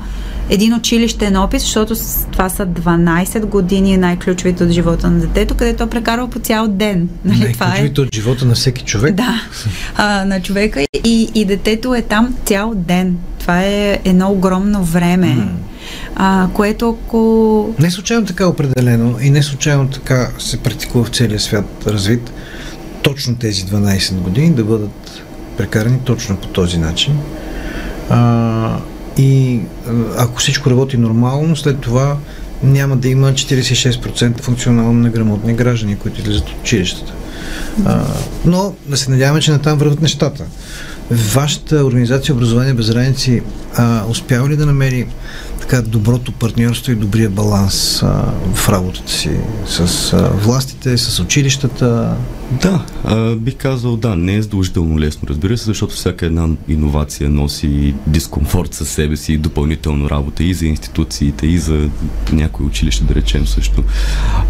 един 0.53 0.75
училищен 0.75 1.37
опит, 1.37 1.61
защото 1.61 1.95
това 2.33 2.49
са 2.49 2.67
12 2.67 3.45
години 3.45 3.97
най-ключовите 3.97 4.65
от 4.65 4.71
живота 4.71 5.11
на 5.11 5.21
детето, 5.21 5.55
където 5.55 5.83
е 5.83 5.91
прекарва 5.91 6.31
по 6.31 6.38
цял 6.38 6.69
ден. 6.69 7.09
Нали? 7.25 7.38
Най-ключовите 7.38 8.01
е... 8.01 8.05
от 8.05 8.15
живота 8.15 8.45
на 8.45 8.55
всеки 8.55 8.85
човек? 8.85 9.15
Да, 9.15 9.43
а, 9.97 10.25
на 10.25 10.43
човека 10.43 10.81
и, 11.05 11.31
и 11.35 11.45
детето 11.45 11.95
е 11.95 12.03
там 12.03 12.35
цял 12.45 12.73
ден. 12.75 13.17
Това 13.38 13.62
е 13.62 14.01
едно 14.05 14.31
огромно 14.31 14.85
време. 14.85 15.27
Mm. 15.27 15.49
А, 16.17 16.49
което 16.55 16.88
ако... 16.91 17.75
Не 17.79 17.91
случайно 17.91 18.27
така 18.27 18.47
определено 18.47 19.17
и 19.21 19.31
не 19.31 19.43
случайно 19.43 19.88
така 19.88 20.29
се 20.38 20.57
практикува 20.57 21.05
в 21.05 21.09
целия 21.09 21.41
свят 21.41 21.85
развит 21.87 22.33
точно 23.03 23.37
тези 23.37 23.65
12 23.65 24.15
години 24.15 24.51
да 24.51 24.65
бъдат 24.65 25.23
прекарани 25.57 25.99
точно 26.05 26.37
по 26.37 26.47
този 26.47 26.79
начин. 26.79 27.19
А, 28.11 28.79
и 29.18 29.61
ако 30.18 30.38
всичко 30.38 30.70
работи 30.70 30.96
нормално, 30.96 31.57
след 31.57 31.81
това 31.81 32.16
няма 32.62 32.96
да 32.96 33.09
има 33.09 33.33
46% 33.33 34.40
функционално 34.40 34.92
неграмотни 34.92 35.55
граждани, 35.55 35.96
които 35.96 36.20
излизат 36.20 36.48
от 36.48 36.61
училищата. 36.61 37.12
А, 37.85 38.05
но 38.44 38.75
да 38.87 38.96
се 38.96 39.11
надяваме, 39.11 39.40
че 39.40 39.51
натам 39.51 39.79
върват 39.79 40.03
нещата. 40.03 40.44
вашата 41.11 41.85
организация 41.85 42.35
Образование 42.35 42.75
без 42.75 42.90
граници 42.90 43.42
успява 44.09 44.48
ли 44.48 44.57
да 44.57 44.66
намери 44.66 45.07
така 45.62 45.83
доброто 45.83 46.33
партньорство 46.33 46.92
и 46.92 46.94
добрия 46.94 47.31
баланс 47.31 48.03
а, 48.03 48.33
в 48.55 48.68
работата 48.68 49.12
си 49.12 49.31
с 49.66 50.12
а, 50.12 50.29
властите, 50.29 50.98
с 50.98 51.20
училищата? 51.20 52.16
Да, 52.62 52.85
а, 53.05 53.35
бих 53.37 53.57
казал 53.57 53.96
да, 53.96 54.16
не 54.16 54.35
е 54.35 54.42
задължително 54.42 54.98
лесно, 54.98 55.29
разбира 55.29 55.59
се, 55.59 55.64
защото 55.64 55.94
всяка 55.94 56.27
една 56.27 56.48
иновация 56.68 57.31
носи 57.31 57.94
дискомфорт 58.07 58.75
със 58.75 58.88
себе 58.88 59.16
си 59.16 59.33
и 59.33 59.38
допълнително 59.38 60.11
работа 60.11 60.44
и 60.44 60.55
за 60.55 60.66
институциите, 60.66 61.46
и 61.46 61.59
за 61.59 61.88
някои 62.33 62.66
училище, 62.66 63.05
да 63.05 63.14
речем 63.14 63.46
също. 63.46 63.85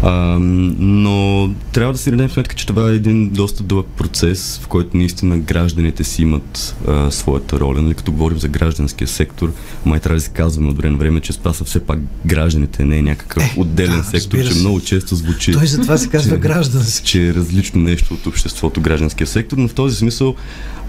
А, 0.03 0.37
но 0.39 1.49
трябва 1.71 1.93
да 1.93 1.99
си 1.99 2.11
дадем 2.11 2.29
сметка, 2.29 2.55
че 2.55 2.65
това 2.65 2.89
е 2.91 2.95
един 2.95 3.29
доста 3.29 3.63
дълъг 3.63 3.87
процес, 3.97 4.59
в 4.63 4.67
който 4.67 4.97
наистина 4.97 5.37
гражданите 5.37 6.03
си 6.03 6.21
имат 6.21 6.75
а, 6.87 7.11
своята 7.11 7.59
роля. 7.59 7.81
Нали, 7.81 7.93
като 7.93 8.11
говорим 8.11 8.39
за 8.39 8.47
гражданския 8.47 9.07
сектор, 9.07 9.53
май 9.85 9.99
трябва 9.99 10.17
да 10.17 10.21
си 10.21 10.31
казваме 10.33 10.69
от 10.69 10.77
време 10.77 10.97
време, 11.03 11.19
че 11.19 11.37
това 11.37 11.53
са 11.53 11.63
все 11.63 11.79
пак 11.79 11.99
гражданите, 12.25 12.85
не 12.85 12.97
е 12.97 13.01
някакъв 13.01 13.43
Е, 13.43 13.53
отделен 13.57 13.97
да, 13.97 14.03
сектор, 14.03 14.37
че 14.39 14.59
много 14.59 14.81
често 14.81 15.15
звучи 15.15 15.51
Той 15.51 15.67
затова 15.67 15.97
се 15.97 16.09
казва 16.09 16.35
че- 16.35 16.39
граждански. 16.39 17.07
че 17.07 17.27
е 17.27 17.33
различно 17.33 17.81
нещо 17.81 18.13
от 18.13 18.25
обществото, 18.25 18.81
гражданския 18.81 19.27
сектор, 19.27 19.57
но 19.57 19.67
в 19.67 19.73
този 19.73 19.95
смисъл 19.95 20.35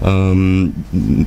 ам, 0.03 0.73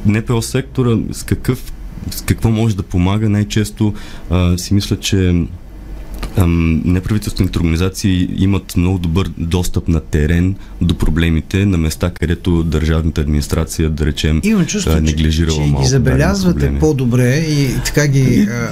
НПО 0.07 0.43
сектора 0.43 0.97
с 1.13 1.23
какъв 1.23 1.73
с 2.11 2.21
какво 2.23 2.51
може 2.51 2.77
да 2.77 2.83
помага, 2.83 3.29
най-често 3.29 3.95
а, 4.31 4.59
си 4.59 4.75
мисля, 4.75 4.97
че 4.97 5.45
ам, 6.39 6.83
неправителствените 6.85 7.59
организации 7.59 8.29
имат 8.39 8.77
много 8.77 8.99
добър 8.99 9.31
достъп 9.39 9.89
на 9.89 10.01
терен 10.01 10.55
до 10.81 10.95
проблемите 10.95 11.67
на 11.67 11.79
места, 11.79 12.11
където 12.11 12.63
държавната 12.63 13.21
администрация, 13.21 13.91
да 13.91 14.07
речем, 14.07 14.41
Имам 14.45 14.67
чувство, 14.67 14.93
а, 14.93 14.97
че, 14.97 15.01
неглижирала 15.01 15.57
че 15.57 15.61
малко 15.61 15.83
ги 15.83 15.89
забелязвате 15.89 16.79
по-добре 16.81 17.37
и 17.37 17.75
така 17.85 18.07
ги, 18.07 18.49
а, 18.51 18.71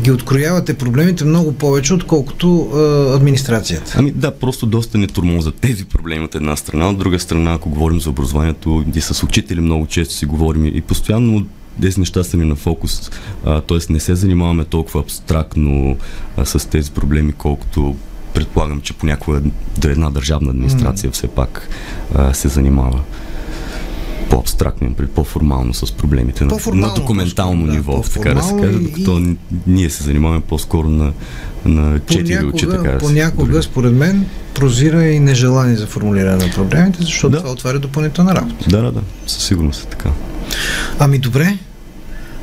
ги 0.00 0.10
откроявате 0.10 0.74
проблемите 0.74 1.24
много 1.24 1.52
повече, 1.52 1.94
отколкото 1.94 2.70
а, 2.74 3.16
администрацията. 3.16 3.94
Ами 3.98 4.10
да, 4.10 4.30
просто 4.30 4.66
доста 4.66 4.98
не 4.98 5.06
турмоза 5.06 5.52
тези 5.52 5.84
проблеми 5.84 6.24
от 6.24 6.34
една 6.34 6.56
страна. 6.56 6.88
От 6.88 6.98
друга 6.98 7.18
страна, 7.18 7.52
ако 7.52 7.70
говорим 7.70 8.00
за 8.00 8.10
образованието, 8.10 8.84
и 8.94 9.00
с 9.00 9.22
учители 9.22 9.60
много 9.60 9.86
често 9.86 10.14
си 10.14 10.26
говорим 10.26 10.66
и 10.66 10.80
постоянно 10.80 11.46
тези 11.82 12.00
неща 12.00 12.24
са 12.24 12.36
ни 12.36 12.44
на 12.44 12.56
фокус, 12.56 13.10
т.е. 13.44 13.92
не 13.92 14.00
се 14.00 14.14
занимаваме 14.14 14.64
толкова 14.64 15.00
абстрактно 15.00 15.96
а, 16.36 16.44
с 16.44 16.68
тези 16.68 16.90
проблеми, 16.90 17.32
колкото 17.32 17.96
предполагам, 18.34 18.80
че 18.80 18.92
понякога 18.92 19.40
една 19.84 20.10
държавна 20.10 20.50
администрация 20.50 21.10
все 21.10 21.28
пак 21.28 21.68
а, 22.14 22.34
се 22.34 22.48
занимава 22.48 23.00
по-абстрактно, 24.30 24.94
по-формално 25.14 25.74
с 25.74 25.92
проблемите 25.92 26.44
на, 26.44 26.58
на 26.66 26.94
документално 26.94 27.66
да, 27.66 27.72
ниво, 27.72 28.02
така 28.04 28.34
да 28.34 28.42
се 28.42 28.54
каже, 28.54 28.78
и- 28.78 28.82
докато 28.82 29.20
н- 29.20 29.36
ние 29.66 29.90
се 29.90 30.02
занимаваме 30.04 30.40
по-скоро 30.40 30.88
на, 30.88 31.12
на 31.64 32.00
четири 32.00 32.44
очи, 32.44 32.66
така 32.66 32.82
да 32.82 32.98
понякога, 32.98 33.52
дори. 33.52 33.62
според 33.62 33.92
мен, 33.92 34.26
прозира 34.54 35.04
и 35.04 35.20
нежелание 35.20 35.76
за 35.76 35.86
формулиране 35.86 36.44
на 36.46 36.52
проблемите, 36.52 36.98
защото 37.00 37.30
Да. 37.30 37.38
това 37.38 37.50
отваря 37.50 37.78
допълнителна 37.78 38.34
работа. 38.34 38.64
Да, 38.68 38.82
да, 38.82 38.92
да, 38.92 39.00
със 39.26 39.44
сигурност 39.44 39.84
е 39.84 39.88
така. 39.88 40.10
Ами 40.98 41.18
добре, 41.18 41.58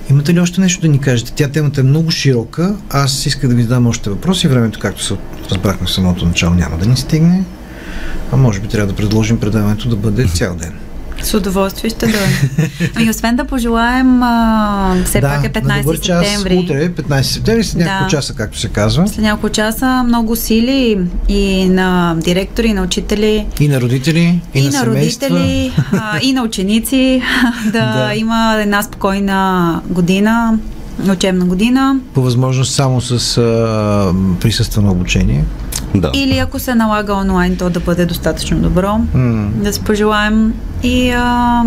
имате 0.10 0.34
ли 0.34 0.40
още 0.40 0.62
нещо 0.62 0.82
да 0.82 0.88
ни 0.88 1.00
кажете? 1.00 1.34
Тя 1.36 1.48
темата 1.48 1.82
е 1.82 1.84
много 1.84 2.12
широка. 2.12 2.76
Аз 2.90 3.26
исках 3.26 3.50
да 3.50 3.56
ви 3.56 3.64
задам 3.64 3.88
още 3.88 4.10
въпроси. 4.10 4.48
Времето, 4.48 4.80
както 4.80 5.04
се 5.04 5.16
разбрахме 5.52 5.88
в 5.88 5.92
самото 5.92 6.26
начало, 6.26 6.56
няма 6.56 6.78
да 6.78 6.86
ни 6.86 6.98
стигне. 6.98 7.44
А 8.32 8.38
може 8.38 8.60
би 8.60 8.68
трябва 8.68 8.88
да 8.88 8.96
предложим 8.96 9.40
предаването 9.40 9.90
да 9.90 9.96
бъде 9.96 10.28
цял 10.28 10.56
ден. 10.56 10.74
С 11.24 11.34
удоволствие 11.34 11.90
ще 11.90 12.06
дойдем. 12.06 12.22
Ами 12.96 13.10
освен 13.10 13.36
да 13.36 13.46
пожелаем, 13.46 14.24
а, 14.24 14.96
все 15.06 15.22
да, 15.22 15.28
пак 15.28 15.58
е 15.58 15.62
на 15.62 15.74
15 15.76 15.82
добър 15.82 16.00
час, 16.00 16.26
септември. 16.28 16.58
Утре 16.58 16.84
е 16.84 16.90
15 16.90 17.22
септември, 17.24 17.64
след 17.64 17.80
няколко 17.80 18.04
Да. 18.04 18.10
часа, 18.10 18.34
както 18.34 18.60
се 18.60 18.68
казва. 18.68 19.08
След 19.08 19.18
няколко 19.20 19.50
часа 19.50 20.04
много 20.04 20.36
сили 20.36 21.00
и 21.30 21.70
на 21.70 22.16
директори, 22.18 22.68
и 22.68 22.74
на 22.74 22.82
учители, 22.82 23.46
И 23.60 23.68
на 23.68 23.82
родители, 23.82 24.42
и, 24.54 24.60
и, 24.60 24.64
на, 24.64 24.72
на 24.72 24.86
родители, 24.86 25.72
а, 25.94 26.20
и 26.22 26.34
на 26.34 26.44
ученици 26.44 27.22
да, 27.66 27.72
Да. 27.72 28.12
има 28.16 28.58
една 28.60 28.84
спокойна 28.84 29.82
година, 29.90 30.58
учебна 31.12 31.46
година. 31.46 32.00
По 32.14 32.22
възможност 32.22 32.74
само 32.74 33.02
с 33.02 33.38
а, 33.38 34.14
присъствено 34.42 34.92
обучение. 34.92 35.46
Да. 35.96 36.12
Или 36.14 36.38
ако 36.38 36.60
се 36.60 36.76
налага 36.76 37.14
онлайн, 37.14 37.56
то 37.56 37.70
да 37.70 37.80
бъде 37.80 38.06
достатъчно 38.06 38.60
добро. 38.60 39.00
М. 39.14 39.50
Да 39.56 39.74
се 39.74 39.80
пожелаем 39.82 40.54
и 40.84 41.12
а, 41.12 41.64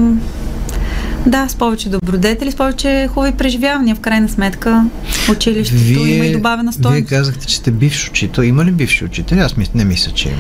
да, 1.26 1.48
с 1.48 1.54
повече 1.54 1.88
добродетели, 1.88 2.52
с 2.52 2.56
повече 2.56 3.08
хубави 3.12 3.32
преживявания. 3.32 3.94
В 3.94 4.00
крайна 4.00 4.28
сметка, 4.28 4.84
училището 5.30 6.00
има 6.00 6.26
и 6.26 6.32
добавена 6.32 6.70
вие 6.70 6.80
стойност. 6.80 7.08
казахте, 7.08 7.46
че 7.46 7.56
сте 7.56 7.70
бивш 7.70 8.08
учител. 8.08 8.42
Има 8.42 8.64
ли 8.64 8.72
бивши 8.72 9.04
учители? 9.04 9.40
Аз 9.40 9.56
не 9.74 9.84
мисля, 9.84 10.12
че 10.12 10.28
има. 10.28 10.38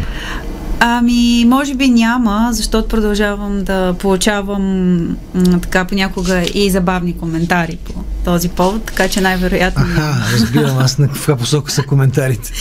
Ами, 0.80 1.44
може 1.46 1.74
би 1.74 1.88
няма, 1.88 2.48
защото 2.52 2.88
продължавам 2.88 3.64
да 3.64 3.94
получавам 3.94 4.62
м, 5.00 5.14
така 5.62 5.84
понякога 5.84 6.42
и 6.54 6.70
забавни 6.70 7.12
коментари 7.12 7.78
по 7.84 7.92
този 8.24 8.48
повод, 8.48 8.82
така 8.84 9.08
че 9.08 9.20
най-вероятно 9.20 9.82
Аха, 9.84 10.32
разбирам 10.34 10.78
аз 10.78 10.98
на 10.98 11.08
каква 11.08 11.36
посока 11.36 11.72
са 11.72 11.82
коментарите. 11.82 12.52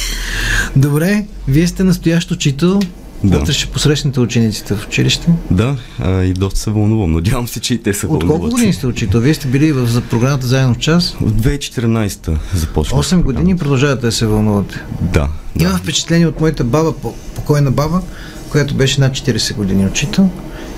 Добре, 0.76 1.26
вие 1.48 1.68
сте 1.68 1.84
настоящ 1.84 2.32
учител. 2.32 2.80
Да. 3.24 3.38
Утре 3.40 3.54
ще 3.54 3.66
посрещнете 3.68 4.20
учениците 4.20 4.76
в 4.76 4.86
училище. 4.88 5.28
Да, 5.52 5.76
а, 6.00 6.22
и 6.22 6.34
доста 6.34 6.60
се 6.60 6.72
вълнувам. 6.72 7.12
Надявам 7.12 7.48
се, 7.48 7.60
че 7.60 7.74
и 7.74 7.78
те 7.78 7.94
се 7.94 8.06
От 8.06 8.12
вълнуват. 8.12 8.30
колко 8.32 8.50
години 8.50 8.74
сте 8.74 8.88
учител? 8.88 9.20
Вие 9.20 9.34
сте 9.34 9.48
били 9.48 9.72
в 9.72 9.88
за 9.88 10.02
програмата 10.02 10.48
заедно 10.48 10.74
в 10.74 10.78
час. 10.78 11.16
От 11.16 11.34
2014 11.34 12.32
започнах. 12.54 13.02
8 13.02 13.22
години 13.22 13.58
продължавате 13.58 14.02
да 14.02 14.12
се 14.12 14.26
вълнувате. 14.26 14.82
Да. 15.04 15.28
Имам 15.60 15.72
да. 15.72 15.78
впечатление 15.78 16.28
от 16.28 16.40
моята 16.40 16.64
баба, 16.64 16.94
по- 16.94 17.14
покойна 17.46 17.72
баба, 17.72 18.02
която 18.50 18.76
беше 18.76 19.02
над 19.02 19.14
40 19.14 19.56
години 19.56 19.86
учител 19.86 20.30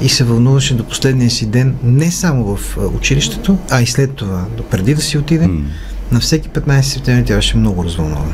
и 0.02 0.10
се 0.10 0.24
вълнуваше 0.24 0.74
до 0.74 0.84
последния 0.84 1.30
си 1.30 1.46
ден 1.46 1.76
не 1.84 2.12
само 2.12 2.56
в 2.56 2.78
училището, 2.96 3.58
а 3.70 3.82
и 3.82 3.86
след 3.86 4.14
това, 4.14 4.46
до 4.58 4.64
преди 4.64 4.96
да 4.96 5.02
си 5.02 5.18
отиде. 5.18 5.50
На 6.12 6.20
всеки 6.20 6.50
15 6.50 6.82
септември 6.82 7.26
тя 7.26 7.36
беше 7.36 7.58
много 7.58 7.84
развълнувана. 7.84 8.34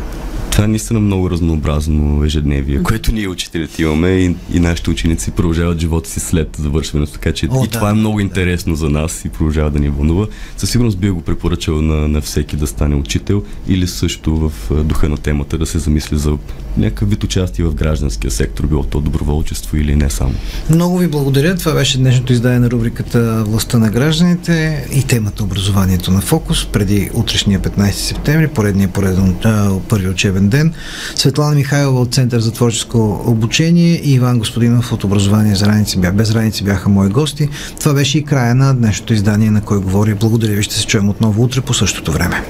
Това 0.51 0.63
е 0.63 0.67
наистина 0.67 0.99
много 0.99 1.29
разнообразно 1.29 2.23
ежедневие, 2.23 2.83
което 2.83 3.11
ние 3.11 3.27
учителите 3.27 3.81
имаме 3.81 4.09
и, 4.09 4.35
и 4.53 4.59
нашите 4.59 4.89
ученици 4.89 5.31
продължават 5.31 5.79
живота 5.79 6.09
си 6.09 6.19
след 6.19 6.55
завършването, 6.59 7.11
така 7.11 7.31
че 7.31 7.47
О, 7.51 7.63
и 7.63 7.67
да, 7.67 7.73
това 7.73 7.89
е 7.89 7.93
много 7.93 8.17
да. 8.17 8.21
интересно 8.21 8.75
за 8.75 8.89
нас 8.89 9.25
и 9.25 9.29
продължава 9.29 9.71
да 9.71 9.79
ни 9.79 9.89
вълнува. 9.89 10.27
Със 10.57 10.69
сигурност 10.69 10.97
би 10.97 11.09
го 11.09 11.21
препоръчал 11.21 11.81
на, 11.81 12.07
на 12.07 12.21
всеки 12.21 12.55
да 12.55 12.67
стане 12.67 12.95
учител 12.95 13.43
или 13.67 13.87
също 13.87 14.35
в 14.35 14.51
духа 14.83 15.09
на 15.09 15.17
темата 15.17 15.57
да 15.57 15.65
се 15.65 15.79
замисли 15.79 16.17
за 16.17 16.37
някакъв 16.77 17.09
вид 17.09 17.23
участие 17.23 17.65
в 17.65 17.73
гражданския 17.75 18.31
сектор, 18.31 18.67
било 18.67 18.83
то 18.83 19.01
доброволчество 19.01 19.77
или 19.77 19.95
не 19.95 20.09
само. 20.09 20.33
Много 20.69 20.97
ви 20.97 21.07
благодаря. 21.07 21.55
Това 21.55 21.73
беше 21.73 21.97
днешното 21.97 22.33
издание 22.33 22.59
на 22.59 22.69
рубриката 22.71 23.43
Властта 23.47 23.77
на 23.77 23.89
гражданите 23.89 24.85
и 24.93 25.03
темата 25.03 25.43
образованието 25.43 26.11
на 26.11 26.21
фокус 26.21 26.65
преди 26.65 27.09
утрешния 27.13 27.59
15 27.59 27.91
септември, 27.91 28.47
поредния 28.47 28.87
пореден 28.87 29.35
а, 29.43 29.79
първи 29.89 30.09
учебен 30.09 30.49
ден. 30.49 30.73
Светлана 31.15 31.55
Михайлова 31.55 32.01
от 32.01 32.13
Център 32.13 32.39
за 32.39 32.51
творческо 32.51 33.23
обучение 33.25 34.01
и 34.03 34.13
Иван 34.13 34.39
Господинов 34.39 34.93
от 34.93 35.03
Образование 35.03 35.55
за 35.55 35.65
раници, 35.65 35.97
бя- 35.99 36.11
без 36.11 36.31
раници 36.31 36.63
бяха 36.63 36.89
мои 36.89 37.09
гости. 37.09 37.49
Това 37.79 37.93
беше 37.93 38.17
и 38.17 38.23
края 38.23 38.55
на 38.55 38.73
днешното 38.73 39.13
издание 39.13 39.51
на 39.51 39.61
Кой 39.61 39.81
говори. 39.81 40.13
Благодаря 40.13 40.53
ви. 40.53 40.63
Ще 40.63 40.75
се 40.75 40.85
чуем 40.85 41.09
отново 41.09 41.43
утре 41.43 41.61
по 41.61 41.73
същото 41.73 42.11
време. 42.11 42.43